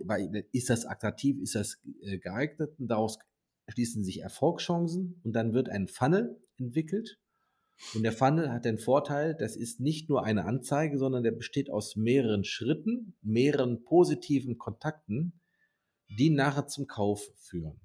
[0.52, 2.78] ist das attraktiv, ist das äh, geeignet?
[2.78, 3.18] Und daraus
[3.68, 7.18] schließen sich Erfolgschancen und dann wird ein Funnel entwickelt
[7.94, 11.70] und der Funnel hat den Vorteil, das ist nicht nur eine Anzeige, sondern der besteht
[11.70, 15.40] aus mehreren Schritten, mehreren positiven Kontakten,
[16.18, 17.80] die nachher zum Kauf führen.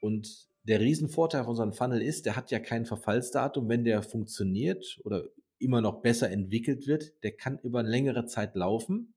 [0.00, 3.68] Und der Riesenvorteil von unserem Funnel ist, der hat ja kein Verfallsdatum.
[3.68, 5.24] Wenn der funktioniert oder
[5.58, 9.14] immer noch besser entwickelt wird, der kann über längere Zeit laufen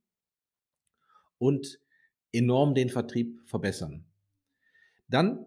[1.37, 1.79] und
[2.31, 4.05] enorm den Vertrieb verbessern.
[5.07, 5.45] Dann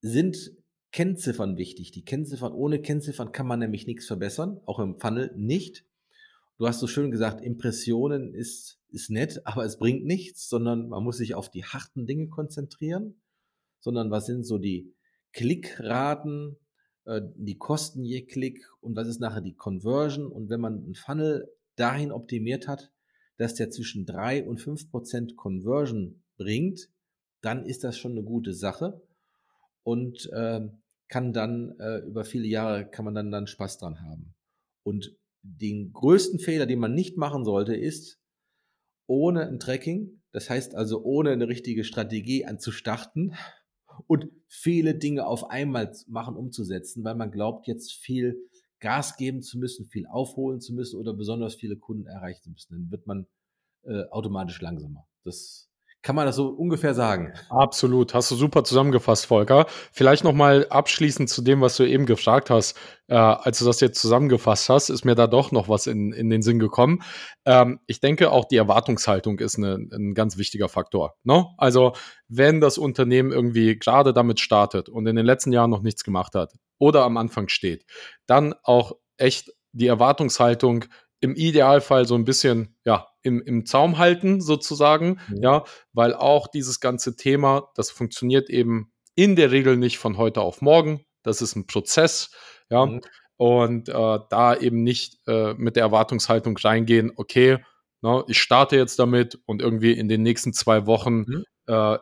[0.00, 0.52] sind
[0.92, 1.92] Kennziffern wichtig.
[1.92, 5.84] Die Kennziffern, ohne Kennziffern kann man nämlich nichts verbessern, auch im Funnel nicht.
[6.58, 11.02] Du hast so schön gesagt, Impressionen ist, ist nett, aber es bringt nichts, sondern man
[11.04, 13.20] muss sich auf die harten Dinge konzentrieren,
[13.80, 14.92] sondern was sind so die
[15.32, 16.56] Klickraten,
[17.04, 20.94] äh, die Kosten je Klick und was ist nachher die Conversion und wenn man einen
[20.94, 22.90] Funnel dahin optimiert hat,
[23.36, 26.90] dass der zwischen drei und fünf Prozent Conversion bringt,
[27.40, 29.00] dann ist das schon eine gute Sache
[29.82, 30.68] und äh,
[31.10, 34.34] kann dann äh, über viele Jahre kann man dann dann Spaß dran haben.
[34.82, 38.18] Und den größten Fehler, den man nicht machen sollte, ist
[39.06, 43.34] ohne ein Tracking, das heißt also ohne eine richtige Strategie anzustarten
[44.06, 48.48] und viele Dinge auf einmal machen, umzusetzen, weil man glaubt, jetzt viel
[48.78, 52.72] Gas geben zu müssen, viel aufholen zu müssen oder besonders viele Kunden erreichen zu müssen.
[52.72, 53.26] Dann wird man
[53.82, 55.06] äh, automatisch langsamer.
[55.24, 55.69] Das
[56.02, 57.34] Kann man das so ungefähr sagen?
[57.50, 59.66] Absolut, hast du super zusammengefasst, Volker.
[59.92, 62.74] Vielleicht noch mal abschließend zu dem, was du eben gefragt hast.
[63.08, 66.30] Äh, als du das jetzt zusammengefasst hast, ist mir da doch noch was in, in
[66.30, 67.02] den Sinn gekommen.
[67.44, 71.16] Ähm, ich denke, auch die Erwartungshaltung ist eine, ein ganz wichtiger Faktor.
[71.22, 71.46] Ne?
[71.58, 71.92] Also,
[72.28, 76.34] wenn das Unternehmen irgendwie gerade damit startet und in den letzten Jahren noch nichts gemacht
[76.34, 77.84] hat oder am Anfang steht,
[78.26, 80.86] dann auch echt die Erwartungshaltung
[81.20, 85.42] im Idealfall so ein bisschen, ja, im, im Zaum halten, sozusagen, mhm.
[85.42, 90.40] ja, weil auch dieses ganze Thema, das funktioniert eben in der Regel nicht von heute
[90.40, 91.04] auf morgen.
[91.22, 92.30] Das ist ein Prozess,
[92.70, 93.00] ja, mhm.
[93.36, 97.58] und äh, da eben nicht äh, mit der Erwartungshaltung reingehen, okay,
[98.02, 101.44] na, ich starte jetzt damit und irgendwie in den nächsten zwei Wochen mhm.
[101.66, 101.98] äh,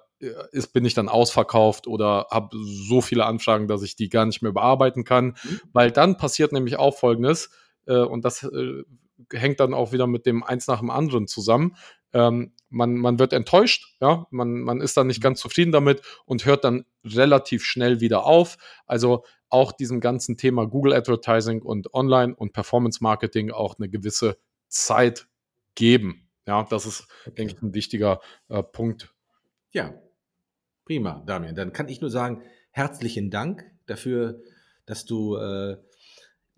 [0.50, 4.42] ist, bin ich dann ausverkauft oder habe so viele Anfragen, dass ich die gar nicht
[4.42, 5.60] mehr bearbeiten kann, mhm.
[5.72, 7.50] weil dann passiert nämlich auch Folgendes,
[7.86, 8.82] äh, und das äh,
[9.32, 11.76] hängt dann auch wieder mit dem eins nach dem anderen zusammen.
[12.12, 16.44] Ähm, man, man wird enttäuscht, ja, man, man ist dann nicht ganz zufrieden damit und
[16.44, 18.56] hört dann relativ schnell wieder auf.
[18.86, 24.38] Also auch diesem ganzen Thema Google Advertising und Online und Performance Marketing auch eine gewisse
[24.68, 25.26] Zeit
[25.74, 26.28] geben.
[26.46, 29.14] Ja, das ist, denke ich, ein wichtiger äh, Punkt.
[29.70, 29.94] Ja,
[30.84, 31.54] prima, Damian.
[31.54, 34.40] Dann kann ich nur sagen, herzlichen Dank dafür,
[34.86, 35.76] dass du äh,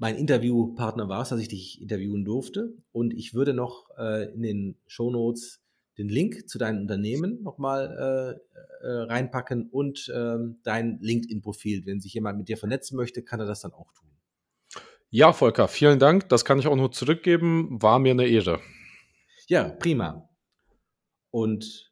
[0.01, 2.73] mein Interviewpartner warst, dass ich dich interviewen durfte.
[2.91, 5.61] Und ich würde noch äh, in den Shownotes
[5.99, 8.41] den Link zu deinem Unternehmen nochmal
[8.83, 11.85] äh, äh, reinpacken und ähm, dein LinkedIn-Profil.
[11.85, 14.09] Wenn sich jemand mit dir vernetzen möchte, kann er das dann auch tun.
[15.11, 16.31] Ja, Volker, vielen Dank.
[16.31, 17.83] Das kann ich auch nur zurückgeben.
[17.83, 18.61] War mir eine Ehre.
[19.49, 20.31] Ja, prima.
[21.31, 21.90] Und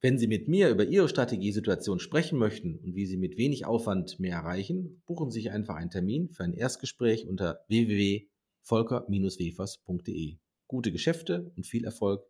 [0.00, 4.20] wenn Sie mit mir über Ihre Strategiesituation sprechen möchten und wie Sie mit wenig Aufwand
[4.20, 10.36] mehr erreichen, buchen Sie sich einfach einen Termin für ein Erstgespräch unter www.volker-wefers.de.
[10.68, 12.24] Gute Geschäfte und viel Erfolg.